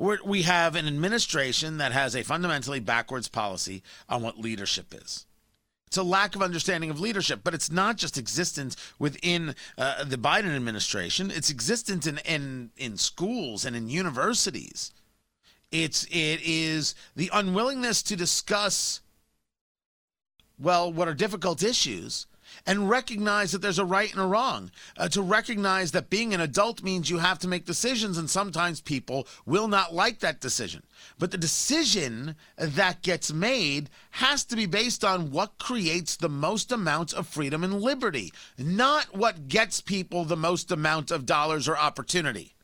We 0.00 0.42
have 0.42 0.76
an 0.76 0.86
administration 0.86 1.76
that 1.76 1.92
has 1.92 2.16
a 2.16 2.22
fundamentally 2.22 2.80
backwards 2.80 3.28
policy 3.28 3.82
on 4.08 4.22
what 4.22 4.38
leadership 4.38 4.94
is. 4.94 5.26
It's 5.88 5.98
a 5.98 6.02
lack 6.02 6.34
of 6.34 6.40
understanding 6.40 6.88
of 6.88 7.00
leadership, 7.00 7.40
but 7.44 7.52
it's 7.52 7.70
not 7.70 7.98
just 7.98 8.16
existence 8.16 8.78
within 8.98 9.54
uh, 9.76 10.04
the 10.04 10.16
Biden 10.16 10.56
administration. 10.56 11.30
It's 11.30 11.50
existence 11.50 12.06
in, 12.06 12.16
in 12.18 12.70
in 12.78 12.96
schools 12.96 13.66
and 13.66 13.76
in 13.76 13.90
universities. 13.90 14.94
It's 15.70 16.04
it 16.04 16.40
is 16.44 16.94
the 17.14 17.28
unwillingness 17.30 18.02
to 18.04 18.16
discuss 18.16 19.02
well, 20.58 20.90
what 20.90 21.08
are 21.08 21.14
difficult 21.14 21.62
issues 21.62 22.26
and 22.66 22.88
recognize 22.88 23.52
that 23.52 23.62
there's 23.62 23.78
a 23.78 23.84
right 23.84 24.12
and 24.12 24.20
a 24.20 24.26
wrong. 24.26 24.70
Uh, 24.96 25.08
to 25.08 25.22
recognize 25.22 25.92
that 25.92 26.10
being 26.10 26.34
an 26.34 26.40
adult 26.40 26.82
means 26.82 27.10
you 27.10 27.18
have 27.18 27.38
to 27.40 27.48
make 27.48 27.64
decisions, 27.64 28.18
and 28.18 28.28
sometimes 28.28 28.80
people 28.80 29.26
will 29.46 29.68
not 29.68 29.94
like 29.94 30.20
that 30.20 30.40
decision. 30.40 30.82
But 31.18 31.30
the 31.30 31.38
decision 31.38 32.36
that 32.56 33.02
gets 33.02 33.32
made 33.32 33.90
has 34.12 34.44
to 34.44 34.56
be 34.56 34.66
based 34.66 35.04
on 35.04 35.30
what 35.30 35.58
creates 35.58 36.16
the 36.16 36.28
most 36.28 36.72
amount 36.72 37.12
of 37.12 37.26
freedom 37.26 37.64
and 37.64 37.80
liberty, 37.80 38.32
not 38.58 39.16
what 39.16 39.48
gets 39.48 39.80
people 39.80 40.24
the 40.24 40.36
most 40.36 40.70
amount 40.70 41.10
of 41.10 41.26
dollars 41.26 41.68
or 41.68 41.76
opportunity. 41.76 42.54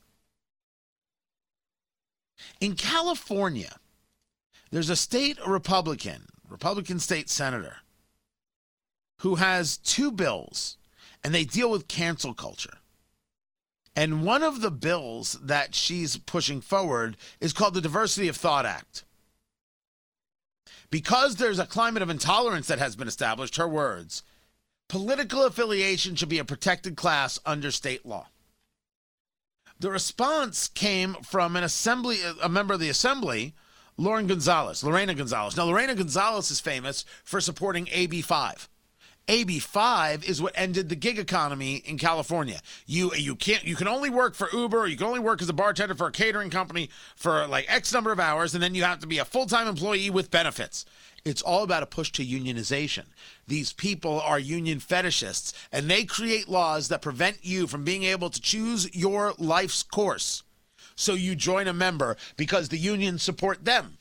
In 2.60 2.74
California, 2.74 3.76
there's 4.70 4.90
a 4.90 4.96
state 4.96 5.38
Republican, 5.46 6.26
Republican 6.48 6.98
state 6.98 7.30
senator, 7.30 7.76
who 9.18 9.36
has 9.36 9.78
two 9.78 10.10
bills 10.10 10.76
and 11.24 11.34
they 11.34 11.44
deal 11.44 11.70
with 11.70 11.88
cancel 11.88 12.34
culture. 12.34 12.78
And 13.96 14.24
one 14.24 14.42
of 14.42 14.60
the 14.60 14.70
bills 14.70 15.38
that 15.42 15.74
she's 15.74 16.18
pushing 16.18 16.60
forward 16.60 17.16
is 17.40 17.54
called 17.54 17.74
the 17.74 17.80
Diversity 17.80 18.28
of 18.28 18.36
Thought 18.36 18.66
Act. 18.66 19.04
Because 20.90 21.36
there's 21.36 21.58
a 21.58 21.66
climate 21.66 22.02
of 22.02 22.10
intolerance 22.10 22.68
that 22.68 22.78
has 22.78 22.94
been 22.94 23.08
established, 23.08 23.56
her 23.56 23.66
words, 23.66 24.22
political 24.88 25.44
affiliation 25.44 26.14
should 26.14 26.28
be 26.28 26.38
a 26.38 26.44
protected 26.44 26.96
class 26.96 27.40
under 27.46 27.70
state 27.70 28.04
law. 28.04 28.28
The 29.80 29.90
response 29.90 30.68
came 30.68 31.14
from 31.22 31.56
an 31.56 31.64
assembly, 31.64 32.18
a 32.42 32.48
member 32.48 32.74
of 32.74 32.80
the 32.80 32.88
assembly, 32.88 33.54
Lauren 33.96 34.26
Gonzalez, 34.26 34.84
Lorena 34.84 35.14
Gonzalez. 35.14 35.56
Now, 35.56 35.64
Lorena 35.64 35.94
Gonzalez 35.94 36.50
is 36.50 36.60
famous 36.60 37.04
for 37.24 37.40
supporting 37.40 37.88
AB 37.90 38.22
5. 38.22 38.68
AB5 39.28 40.28
is 40.28 40.40
what 40.40 40.52
ended 40.54 40.88
the 40.88 40.94
gig 40.94 41.18
economy 41.18 41.76
in 41.84 41.98
California. 41.98 42.60
You 42.86 43.12
you 43.14 43.34
can't 43.34 43.64
you 43.64 43.74
can 43.74 43.88
only 43.88 44.08
work 44.08 44.36
for 44.36 44.48
Uber, 44.52 44.78
or 44.78 44.86
you 44.86 44.96
can 44.96 45.08
only 45.08 45.18
work 45.18 45.42
as 45.42 45.48
a 45.48 45.52
bartender 45.52 45.96
for 45.96 46.06
a 46.06 46.12
catering 46.12 46.48
company 46.48 46.90
for 47.16 47.44
like 47.48 47.66
X 47.68 47.92
number 47.92 48.12
of 48.12 48.20
hours, 48.20 48.54
and 48.54 48.62
then 48.62 48.76
you 48.76 48.84
have 48.84 49.00
to 49.00 49.06
be 49.06 49.18
a 49.18 49.24
full-time 49.24 49.66
employee 49.66 50.10
with 50.10 50.30
benefits. 50.30 50.84
It's 51.24 51.42
all 51.42 51.64
about 51.64 51.82
a 51.82 51.86
push 51.86 52.12
to 52.12 52.24
unionization. 52.24 53.06
These 53.48 53.72
people 53.72 54.20
are 54.20 54.38
union 54.38 54.78
fetishists, 54.78 55.52
and 55.72 55.90
they 55.90 56.04
create 56.04 56.48
laws 56.48 56.86
that 56.86 57.02
prevent 57.02 57.38
you 57.44 57.66
from 57.66 57.82
being 57.82 58.04
able 58.04 58.30
to 58.30 58.40
choose 58.40 58.94
your 58.94 59.34
life's 59.38 59.82
course. 59.82 60.44
So 60.94 61.14
you 61.14 61.34
join 61.34 61.66
a 61.66 61.72
member 61.72 62.16
because 62.36 62.68
the 62.68 62.78
unions 62.78 63.24
support 63.24 63.64
them 63.64 63.98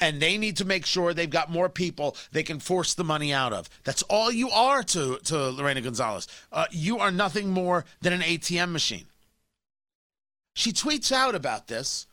and 0.00 0.20
they 0.20 0.36
need 0.36 0.56
to 0.56 0.64
make 0.64 0.86
sure 0.86 1.14
they've 1.14 1.30
got 1.30 1.50
more 1.50 1.68
people 1.68 2.16
they 2.32 2.42
can 2.42 2.58
force 2.58 2.94
the 2.94 3.04
money 3.04 3.32
out 3.32 3.52
of. 3.52 3.68
That's 3.84 4.02
all 4.04 4.32
you 4.32 4.50
are 4.50 4.82
to, 4.82 5.18
to 5.24 5.50
Lorena 5.50 5.80
Gonzalez. 5.80 6.26
Uh, 6.50 6.66
you 6.70 6.98
are 6.98 7.10
nothing 7.10 7.50
more 7.50 7.84
than 8.00 8.12
an 8.12 8.20
ATM 8.20 8.72
machine. 8.72 9.06
She 10.54 10.72
tweets 10.72 11.12
out 11.12 11.34
about 11.34 11.68
this. 11.68 12.06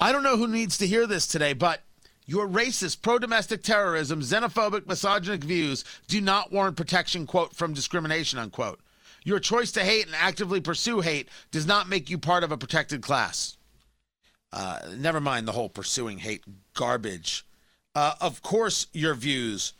I 0.00 0.12
don't 0.12 0.22
know 0.22 0.36
who 0.36 0.48
needs 0.48 0.78
to 0.78 0.86
hear 0.86 1.06
this 1.06 1.26
today, 1.26 1.52
but 1.52 1.82
your 2.26 2.48
racist, 2.48 3.02
pro 3.02 3.18
domestic 3.18 3.62
terrorism, 3.62 4.20
xenophobic, 4.20 4.86
misogynic 4.86 5.44
views 5.44 5.84
do 6.08 6.20
not 6.20 6.52
warrant 6.52 6.76
protection, 6.76 7.26
quote, 7.26 7.54
from 7.54 7.74
discrimination, 7.74 8.38
unquote. 8.38 8.80
Your 9.24 9.38
choice 9.38 9.70
to 9.72 9.84
hate 9.84 10.06
and 10.06 10.14
actively 10.14 10.60
pursue 10.60 11.00
hate 11.00 11.28
does 11.50 11.66
not 11.66 11.88
make 11.88 12.10
you 12.10 12.18
part 12.18 12.44
of 12.44 12.52
a 12.52 12.56
protected 12.56 13.02
class. 13.02 13.56
Uh, 14.52 14.78
never 14.96 15.20
mind 15.20 15.48
the 15.48 15.52
whole 15.52 15.68
pursuing 15.68 16.18
hate 16.18 16.44
garbage. 16.74 17.46
Uh, 17.94 18.14
of 18.20 18.42
course, 18.42 18.86
your 18.92 19.14
views 19.14 19.72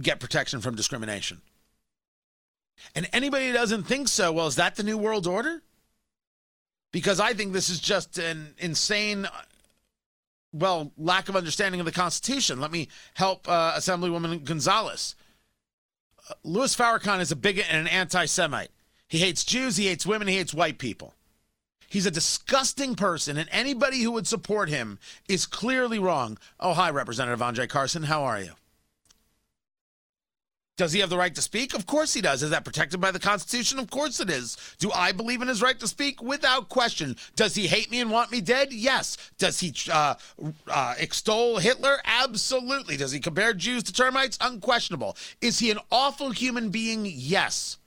get 0.00 0.20
protection 0.20 0.60
from 0.60 0.74
discrimination. 0.74 1.40
And 2.94 3.08
anybody 3.12 3.48
who 3.48 3.52
doesn't 3.52 3.84
think 3.84 4.08
so, 4.08 4.32
well, 4.32 4.46
is 4.46 4.56
that 4.56 4.76
the 4.76 4.82
New 4.82 4.96
World 4.96 5.26
Order? 5.26 5.62
Because 6.92 7.20
I 7.20 7.34
think 7.34 7.52
this 7.52 7.68
is 7.68 7.78
just 7.78 8.18
an 8.18 8.54
insane, 8.58 9.28
well, 10.52 10.92
lack 10.96 11.28
of 11.28 11.36
understanding 11.36 11.80
of 11.80 11.86
the 11.86 11.92
Constitution. 11.92 12.60
Let 12.60 12.72
me 12.72 12.88
help 13.14 13.48
uh, 13.48 13.74
Assemblywoman 13.74 14.44
Gonzalez. 14.44 15.14
Uh, 16.28 16.34
Louis 16.42 16.74
Farrakhan 16.74 17.20
is 17.20 17.30
a 17.30 17.36
bigot 17.36 17.66
and 17.70 17.86
an 17.86 17.92
anti 17.92 18.24
Semite. 18.24 18.70
He 19.06 19.18
hates 19.18 19.44
Jews, 19.44 19.76
he 19.76 19.86
hates 19.86 20.06
women, 20.06 20.28
he 20.28 20.36
hates 20.36 20.54
white 20.54 20.78
people. 20.78 21.14
He's 21.90 22.06
a 22.06 22.10
disgusting 22.10 22.94
person, 22.94 23.36
and 23.36 23.48
anybody 23.50 24.00
who 24.02 24.12
would 24.12 24.28
support 24.28 24.68
him 24.68 25.00
is 25.28 25.44
clearly 25.44 25.98
wrong. 25.98 26.38
Oh, 26.60 26.72
hi, 26.72 26.88
Representative 26.88 27.42
Andre 27.42 27.66
Carson. 27.66 28.04
How 28.04 28.22
are 28.22 28.40
you? 28.40 28.52
Does 30.76 30.92
he 30.92 31.00
have 31.00 31.10
the 31.10 31.18
right 31.18 31.34
to 31.34 31.42
speak? 31.42 31.74
Of 31.74 31.86
course 31.86 32.14
he 32.14 32.20
does. 32.20 32.44
Is 32.44 32.50
that 32.50 32.64
protected 32.64 33.00
by 33.00 33.10
the 33.10 33.18
Constitution? 33.18 33.80
Of 33.80 33.90
course 33.90 34.20
it 34.20 34.30
is. 34.30 34.56
Do 34.78 34.92
I 34.92 35.10
believe 35.10 35.42
in 35.42 35.48
his 35.48 35.60
right 35.60 35.78
to 35.80 35.88
speak? 35.88 36.22
Without 36.22 36.68
question. 36.68 37.16
Does 37.34 37.56
he 37.56 37.66
hate 37.66 37.90
me 37.90 38.00
and 38.00 38.10
want 38.10 38.30
me 38.30 38.40
dead? 38.40 38.72
Yes. 38.72 39.16
Does 39.36 39.58
he 39.58 39.74
uh, 39.92 40.14
uh, 40.68 40.94
extol 40.96 41.58
Hitler? 41.58 41.98
Absolutely. 42.04 42.96
Does 42.96 43.10
he 43.10 43.18
compare 43.18 43.52
Jews 43.52 43.82
to 43.82 43.92
termites? 43.92 44.38
Unquestionable. 44.40 45.16
Is 45.40 45.58
he 45.58 45.72
an 45.72 45.80
awful 45.90 46.30
human 46.30 46.70
being? 46.70 47.04
Yes. 47.04 47.78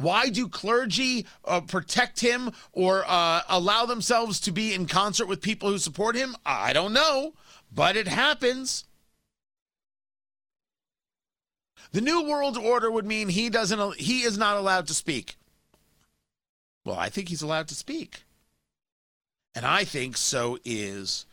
Why 0.00 0.30
do 0.30 0.48
clergy 0.48 1.26
uh, 1.44 1.60
protect 1.60 2.20
him 2.20 2.52
or 2.72 3.04
uh, 3.06 3.42
allow 3.50 3.84
themselves 3.84 4.40
to 4.40 4.50
be 4.50 4.72
in 4.72 4.86
concert 4.86 5.26
with 5.26 5.42
people 5.42 5.68
who 5.68 5.76
support 5.76 6.16
him? 6.16 6.34
I 6.46 6.72
don't 6.72 6.94
know, 6.94 7.34
but 7.70 7.98
it 7.98 8.08
happens. 8.08 8.84
The 11.92 12.00
new 12.00 12.24
world 12.24 12.56
order 12.56 12.90
would 12.90 13.04
mean 13.04 13.28
he 13.28 13.50
doesn't 13.50 13.96
he 13.96 14.22
is 14.22 14.38
not 14.38 14.56
allowed 14.56 14.86
to 14.86 14.94
speak. 14.94 15.36
Well, 16.82 16.98
I 16.98 17.10
think 17.10 17.28
he's 17.28 17.42
allowed 17.42 17.68
to 17.68 17.74
speak. 17.74 18.22
And 19.54 19.66
I 19.66 19.84
think 19.84 20.16
so 20.16 20.58
is 20.64 21.26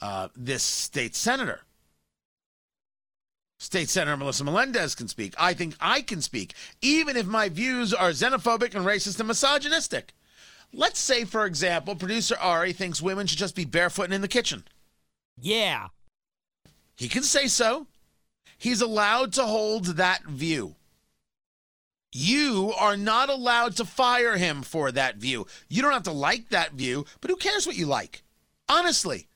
uh, 0.00 0.28
this 0.34 0.62
state 0.62 1.14
senator. 1.14 1.60
State 3.64 3.88
Senator 3.88 4.18
Melissa 4.18 4.44
Melendez 4.44 4.94
can 4.94 5.08
speak. 5.08 5.34
I 5.38 5.54
think 5.54 5.74
I 5.80 6.02
can 6.02 6.20
speak, 6.20 6.52
even 6.82 7.16
if 7.16 7.24
my 7.24 7.48
views 7.48 7.94
are 7.94 8.10
xenophobic 8.10 8.74
and 8.74 8.84
racist 8.84 9.18
and 9.18 9.28
misogynistic. 9.28 10.12
Let's 10.70 11.00
say, 11.00 11.24
for 11.24 11.46
example, 11.46 11.96
producer 11.96 12.36
Ari 12.38 12.74
thinks 12.74 13.00
women 13.00 13.26
should 13.26 13.38
just 13.38 13.56
be 13.56 13.64
barefoot 13.64 14.04
and 14.04 14.12
in 14.12 14.20
the 14.20 14.28
kitchen. 14.28 14.64
Yeah. 15.40 15.88
He 16.94 17.08
can 17.08 17.22
say 17.22 17.46
so. 17.46 17.86
He's 18.58 18.82
allowed 18.82 19.32
to 19.32 19.44
hold 19.44 19.96
that 19.96 20.24
view. 20.24 20.74
You 22.12 22.74
are 22.78 22.98
not 22.98 23.30
allowed 23.30 23.76
to 23.76 23.86
fire 23.86 24.36
him 24.36 24.60
for 24.60 24.92
that 24.92 25.16
view. 25.16 25.46
You 25.70 25.80
don't 25.80 25.92
have 25.92 26.02
to 26.02 26.12
like 26.12 26.50
that 26.50 26.72
view, 26.72 27.06
but 27.22 27.30
who 27.30 27.36
cares 27.36 27.66
what 27.66 27.76
you 27.76 27.86
like? 27.86 28.24
Honestly 28.68 29.26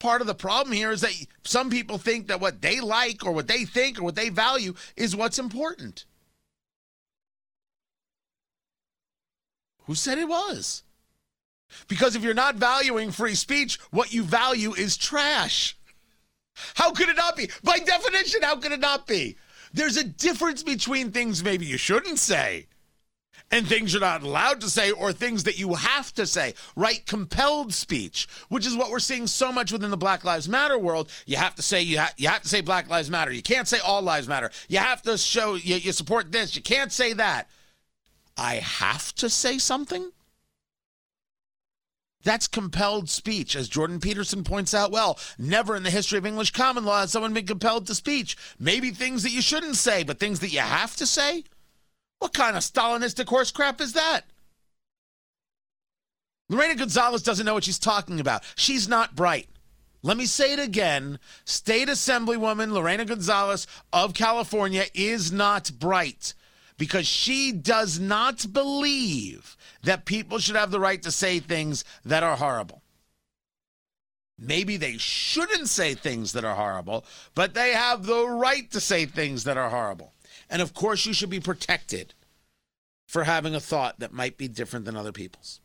part 0.00 0.20
of 0.20 0.26
the 0.26 0.34
problem 0.34 0.74
here 0.74 0.90
is 0.90 1.02
that 1.02 1.12
some 1.44 1.70
people 1.70 1.98
think 1.98 2.26
that 2.26 2.40
what 2.40 2.60
they 2.60 2.80
like 2.80 3.24
or 3.24 3.30
what 3.30 3.46
they 3.46 3.64
think 3.64 4.00
or 4.00 4.02
what 4.02 4.16
they 4.16 4.30
value 4.30 4.74
is 4.96 5.14
what's 5.14 5.38
important. 5.38 6.06
Who 9.84 9.94
said 9.94 10.18
it 10.18 10.28
was? 10.28 10.82
Because 11.86 12.16
if 12.16 12.24
you're 12.24 12.34
not 12.34 12.56
valuing 12.56 13.12
free 13.12 13.34
speech, 13.34 13.78
what 13.90 14.12
you 14.12 14.24
value 14.24 14.74
is 14.74 14.96
trash. 14.96 15.76
How 16.74 16.90
could 16.90 17.08
it 17.08 17.16
not 17.16 17.36
be? 17.36 17.48
By 17.62 17.78
definition, 17.78 18.42
how 18.42 18.56
could 18.56 18.72
it 18.72 18.80
not 18.80 19.06
be? 19.06 19.36
There's 19.72 19.96
a 19.96 20.04
difference 20.04 20.62
between 20.62 21.12
things 21.12 21.44
maybe 21.44 21.66
you 21.66 21.76
shouldn't 21.76 22.18
say 22.18 22.66
and 23.50 23.66
things 23.66 23.92
you're 23.92 24.00
not 24.00 24.22
allowed 24.22 24.60
to 24.60 24.70
say 24.70 24.90
or 24.90 25.12
things 25.12 25.44
that 25.44 25.58
you 25.58 25.74
have 25.74 26.12
to 26.14 26.26
say, 26.26 26.54
right? 26.76 27.04
Compelled 27.06 27.74
speech, 27.74 28.28
which 28.48 28.66
is 28.66 28.76
what 28.76 28.90
we're 28.90 28.98
seeing 28.98 29.26
so 29.26 29.50
much 29.50 29.72
within 29.72 29.90
the 29.90 29.96
Black 29.96 30.24
Lives 30.24 30.48
Matter 30.48 30.78
world. 30.78 31.10
You 31.26 31.36
have 31.36 31.54
to 31.56 31.62
say 31.62 31.82
you, 31.82 31.98
ha- 31.98 32.12
you 32.16 32.28
have 32.28 32.42
to 32.42 32.48
say 32.48 32.60
Black 32.60 32.88
Lives 32.88 33.10
Matter. 33.10 33.32
You 33.32 33.42
can't 33.42 33.68
say 33.68 33.78
all 33.78 34.02
lives 34.02 34.28
matter. 34.28 34.50
You 34.68 34.78
have 34.78 35.02
to 35.02 35.18
show 35.18 35.54
you, 35.54 35.76
you 35.76 35.92
support 35.92 36.30
this. 36.32 36.54
You 36.54 36.62
can't 36.62 36.92
say 36.92 37.12
that. 37.14 37.48
I 38.36 38.56
have 38.56 39.14
to 39.16 39.28
say 39.28 39.58
something? 39.58 40.12
That's 42.22 42.48
compelled 42.48 43.08
speech, 43.08 43.56
as 43.56 43.68
Jordan 43.68 43.98
Peterson 43.98 44.44
points 44.44 44.74
out 44.74 44.90
well. 44.90 45.18
Never 45.38 45.74
in 45.74 45.82
the 45.82 45.90
history 45.90 46.18
of 46.18 46.26
English 46.26 46.50
common 46.50 46.84
law 46.84 47.00
has 47.00 47.12
someone 47.12 47.32
been 47.32 47.46
compelled 47.46 47.86
to 47.86 47.94
speech. 47.94 48.36
Maybe 48.58 48.90
things 48.90 49.22
that 49.22 49.32
you 49.32 49.40
shouldn't 49.40 49.76
say, 49.76 50.02
but 50.02 50.18
things 50.18 50.40
that 50.40 50.52
you 50.52 50.60
have 50.60 50.94
to 50.96 51.06
say? 51.06 51.44
What 52.20 52.34
kind 52.34 52.56
of 52.56 52.62
Stalinistic 52.62 53.28
horse 53.28 53.50
crap 53.50 53.80
is 53.80 53.94
that? 53.94 54.22
Lorena 56.48 56.74
Gonzalez 56.74 57.22
doesn't 57.22 57.46
know 57.46 57.54
what 57.54 57.64
she's 57.64 57.78
talking 57.78 58.20
about. 58.20 58.44
She's 58.56 58.88
not 58.88 59.16
bright. 59.16 59.48
Let 60.02 60.16
me 60.16 60.26
say 60.26 60.52
it 60.52 60.58
again. 60.58 61.18
State 61.44 61.88
Assemblywoman 61.88 62.72
Lorena 62.72 63.04
Gonzalez 63.04 63.66
of 63.92 64.14
California 64.14 64.84
is 64.94 65.32
not 65.32 65.70
bright 65.78 66.34
because 66.76 67.06
she 67.06 67.52
does 67.52 67.98
not 67.98 68.52
believe 68.52 69.56
that 69.82 70.04
people 70.04 70.38
should 70.38 70.56
have 70.56 70.70
the 70.70 70.80
right 70.80 71.02
to 71.02 71.10
say 71.10 71.38
things 71.38 71.84
that 72.04 72.22
are 72.22 72.36
horrible. 72.36 72.82
Maybe 74.38 74.76
they 74.76 74.96
shouldn't 74.96 75.68
say 75.68 75.94
things 75.94 76.32
that 76.32 76.44
are 76.44 76.54
horrible, 76.54 77.04
but 77.34 77.54
they 77.54 77.72
have 77.72 78.04
the 78.06 78.26
right 78.26 78.70
to 78.72 78.80
say 78.80 79.04
things 79.04 79.44
that 79.44 79.58
are 79.58 79.68
horrible. 79.68 80.14
And 80.50 80.60
of 80.60 80.74
course, 80.74 81.06
you 81.06 81.14
should 81.14 81.30
be 81.30 81.40
protected 81.40 82.12
for 83.06 83.24
having 83.24 83.54
a 83.54 83.60
thought 83.60 84.00
that 84.00 84.12
might 84.12 84.36
be 84.36 84.48
different 84.48 84.84
than 84.84 84.96
other 84.96 85.12
people's. 85.12 85.60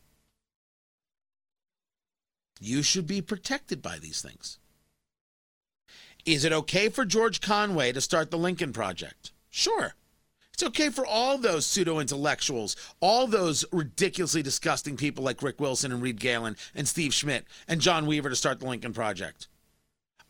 You 2.59 2.83
should 2.83 3.07
be 3.07 3.21
protected 3.21 3.81
by 3.81 3.97
these 3.99 4.21
things. 4.21 4.59
Is 6.25 6.45
it 6.45 6.53
okay 6.53 6.89
for 6.89 7.03
George 7.03 7.41
Conway 7.41 7.91
to 7.91 8.01
start 8.01 8.31
the 8.31 8.38
Lincoln 8.38 8.73
Project? 8.73 9.31
Sure. 9.49 9.95
It's 10.53 10.63
okay 10.63 10.89
for 10.89 11.05
all 11.05 11.38
those 11.38 11.65
pseudo 11.65 11.99
intellectuals, 11.99 12.75
all 13.01 13.27
those 13.27 13.65
ridiculously 13.73 14.41
disgusting 14.41 14.95
people 14.95 15.23
like 15.23 15.43
Rick 15.43 15.59
Wilson 15.59 15.91
and 15.91 16.01
Reed 16.01 16.19
Galen 16.19 16.55
and 16.73 16.88
Steve 16.88 17.13
Schmidt 17.13 17.45
and 17.67 17.81
John 17.81 18.05
Weaver 18.05 18.29
to 18.29 18.36
start 18.36 18.59
the 18.59 18.67
Lincoln 18.67 18.93
Project. 18.93 19.47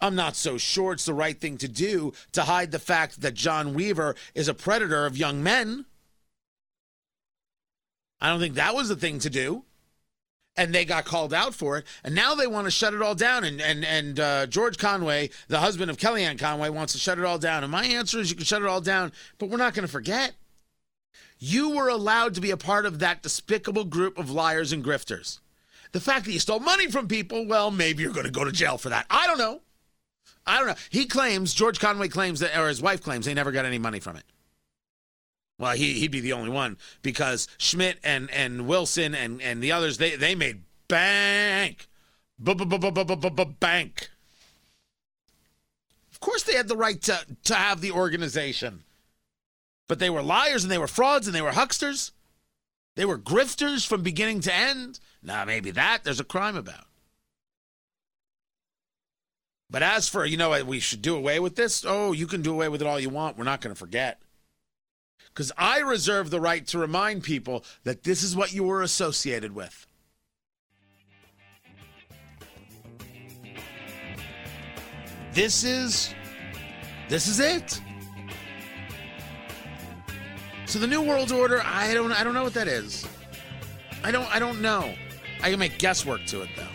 I'm 0.01 0.15
not 0.15 0.35
so 0.35 0.57
sure 0.57 0.93
it's 0.93 1.05
the 1.05 1.13
right 1.13 1.39
thing 1.39 1.57
to 1.57 1.67
do 1.67 2.13
to 2.33 2.43
hide 2.43 2.71
the 2.71 2.79
fact 2.79 3.21
that 3.21 3.33
John 3.33 3.73
Weaver 3.73 4.15
is 4.33 4.47
a 4.47 4.53
predator 4.53 5.05
of 5.05 5.17
young 5.17 5.41
men. 5.41 5.85
I 8.19 8.29
don't 8.29 8.39
think 8.39 8.55
that 8.55 8.75
was 8.75 8.89
the 8.89 8.95
thing 8.95 9.19
to 9.19 9.29
do 9.29 9.63
and 10.57 10.73
they 10.73 10.85
got 10.85 11.05
called 11.05 11.33
out 11.33 11.53
for 11.53 11.77
it, 11.77 11.85
and 12.03 12.15
now 12.15 12.35
they 12.35 12.47
want 12.47 12.65
to 12.65 12.71
shut 12.71 12.93
it 12.93 13.01
all 13.01 13.15
down. 13.15 13.43
And 13.43 13.61
and 13.61 13.83
and 13.83 14.19
uh, 14.19 14.47
George 14.47 14.77
Conway, 14.77 15.29
the 15.47 15.59
husband 15.59 15.91
of 15.91 15.97
Kellyanne 15.97 16.39
Conway, 16.39 16.69
wants 16.69 16.93
to 16.93 16.99
shut 16.99 17.19
it 17.19 17.25
all 17.25 17.37
down. 17.37 17.63
And 17.63 17.71
my 17.71 17.85
answer 17.85 18.19
is, 18.19 18.29
you 18.29 18.35
can 18.35 18.45
shut 18.45 18.61
it 18.61 18.67
all 18.67 18.81
down, 18.81 19.11
but 19.37 19.49
we're 19.49 19.57
not 19.57 19.73
going 19.73 19.85
to 19.85 19.91
forget. 19.91 20.33
You 21.37 21.71
were 21.71 21.89
allowed 21.89 22.33
to 22.35 22.41
be 22.41 22.51
a 22.51 22.57
part 22.57 22.85
of 22.85 22.99
that 22.99 23.21
despicable 23.21 23.83
group 23.83 24.17
of 24.17 24.31
liars 24.31 24.71
and 24.71 24.83
grifters. 24.83 25.39
The 25.91 25.99
fact 25.99 26.25
that 26.25 26.31
you 26.31 26.39
stole 26.39 26.59
money 26.59 26.89
from 26.89 27.07
people, 27.07 27.45
well, 27.45 27.71
maybe 27.71 28.03
you're 28.03 28.13
going 28.13 28.25
to 28.25 28.31
go 28.31 28.43
to 28.43 28.51
jail 28.51 28.77
for 28.77 28.89
that. 28.89 29.05
I 29.09 29.27
don't 29.27 29.37
know. 29.37 29.61
I 30.47 30.59
don't 30.59 30.67
know. 30.67 30.75
He 30.89 31.05
claims, 31.05 31.53
George 31.53 31.79
Conway 31.79 32.07
claims 32.07 32.39
that, 32.39 32.57
or 32.57 32.67
his 32.67 32.81
wife 32.81 33.01
claims, 33.01 33.25
they 33.25 33.33
never 33.33 33.51
got 33.51 33.65
any 33.65 33.79
money 33.79 33.99
from 33.99 34.15
it. 34.15 34.23
Well, 35.57 35.75
he, 35.75 35.93
he'd 35.93 36.11
be 36.11 36.19
the 36.19 36.33
only 36.33 36.49
one 36.49 36.77
because 37.01 37.47
Schmidt 37.57 37.97
and, 38.03 38.29
and 38.31 38.67
Wilson 38.67 39.15
and, 39.15 39.41
and 39.41 39.61
the 39.63 39.71
others, 39.71 39.97
they, 39.97 40.15
they 40.15 40.35
made 40.35 40.63
bank. 40.87 41.87
Bank. 43.59 44.09
Of 46.11 46.19
course, 46.19 46.43
they 46.43 46.55
had 46.55 46.67
the 46.67 46.77
right 46.77 47.01
to, 47.03 47.19
to 47.45 47.55
have 47.55 47.81
the 47.81 47.91
organization. 47.91 48.83
But 49.87 49.99
they 49.99 50.09
were 50.09 50.21
liars 50.21 50.63
and 50.63 50.71
they 50.71 50.77
were 50.77 50.87
frauds 50.87 51.27
and 51.27 51.35
they 51.35 51.41
were 51.41 51.51
hucksters. 51.51 52.11
They 52.95 53.05
were 53.05 53.17
grifters 53.17 53.85
from 53.85 54.03
beginning 54.03 54.41
to 54.41 54.53
end. 54.53 54.99
Now, 55.21 55.45
maybe 55.45 55.71
that 55.71 56.03
there's 56.03 56.19
a 56.19 56.25
crime 56.25 56.55
about. 56.55 56.85
But 59.70 59.84
as 59.84 60.07
for, 60.07 60.26
you 60.26 60.38
know, 60.38 60.49
what, 60.49 60.66
we 60.66 60.80
should 60.80 61.01
do 61.01 61.16
away 61.16 61.39
with 61.39 61.55
this, 61.55 61.84
oh, 61.88 62.11
you 62.11 62.28
can 62.28 62.41
do 62.41 62.53
away 62.53 62.70
with 62.70 62.82
it 62.82 62.88
all 62.88 62.99
you 62.99 63.09
want. 63.09 63.38
We're 63.38 63.45
not 63.45 63.61
going 63.61 63.74
to 63.74 63.80
forget 63.80 64.22
because 65.36 65.51
I 65.57 65.80
reserve 65.80 66.30
the 66.30 66.39
right 66.39 66.66
to 66.68 66.80
remind 66.80 67.24
people 67.24 67.66
that 67.84 68.03
this 68.03 68.24
is 68.24 68.36
what 68.36 68.53
you 68.53 68.63
were 68.63 68.82
associated 68.82 69.53
with. 69.53 69.86
This 75.34 75.66
is 75.66 76.16
this 77.09 77.28
is 77.28 77.41
it. 77.41 77.82
So 80.66 80.80
the 80.80 80.88
new 80.88 81.01
world 81.01 81.34
order, 81.34 81.61
I 81.66 81.93
don't 81.93 82.13
I 82.13 82.24
don't 82.24 82.34
know 82.34 82.43
what 82.43 82.53
that 82.53 82.70
is. 82.70 83.05
I 84.01 84.11
don't 84.11 84.34
I 84.34 84.39
don't 84.39 84.61
know. 84.61 84.93
I 85.43 85.49
can 85.49 85.59
make 85.59 85.78
guesswork 85.78 86.26
to 86.28 86.43
it 86.43 86.49
though. 86.55 86.74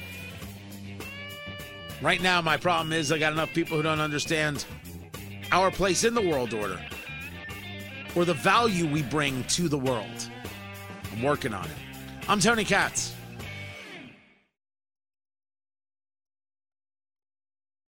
Right 2.03 2.23
now 2.23 2.41
my 2.41 2.57
problem 2.57 2.93
is 2.93 3.13
I 3.13 3.19
got 3.19 3.33
enough 3.33 3.53
people 3.53 3.77
who 3.77 3.83
don't 3.83 4.01
understand 4.01 4.65
our 5.53 5.71
place 5.71 6.05
in 6.05 6.15
the 6.15 6.23
world 6.23 6.55
order 6.55 6.81
or 8.15 8.25
the 8.25 8.35
value 8.35 8.87
we 8.91 9.03
bring 9.03 9.45
to 9.45 9.69
the 9.69 9.79
world. 9.79 10.31
I'm 11.13 11.23
working 11.23 11.53
on 11.53 11.67
it. 11.67 11.77
I'm 12.27 12.41
Tony 12.41 12.65
Katz. 12.65 13.15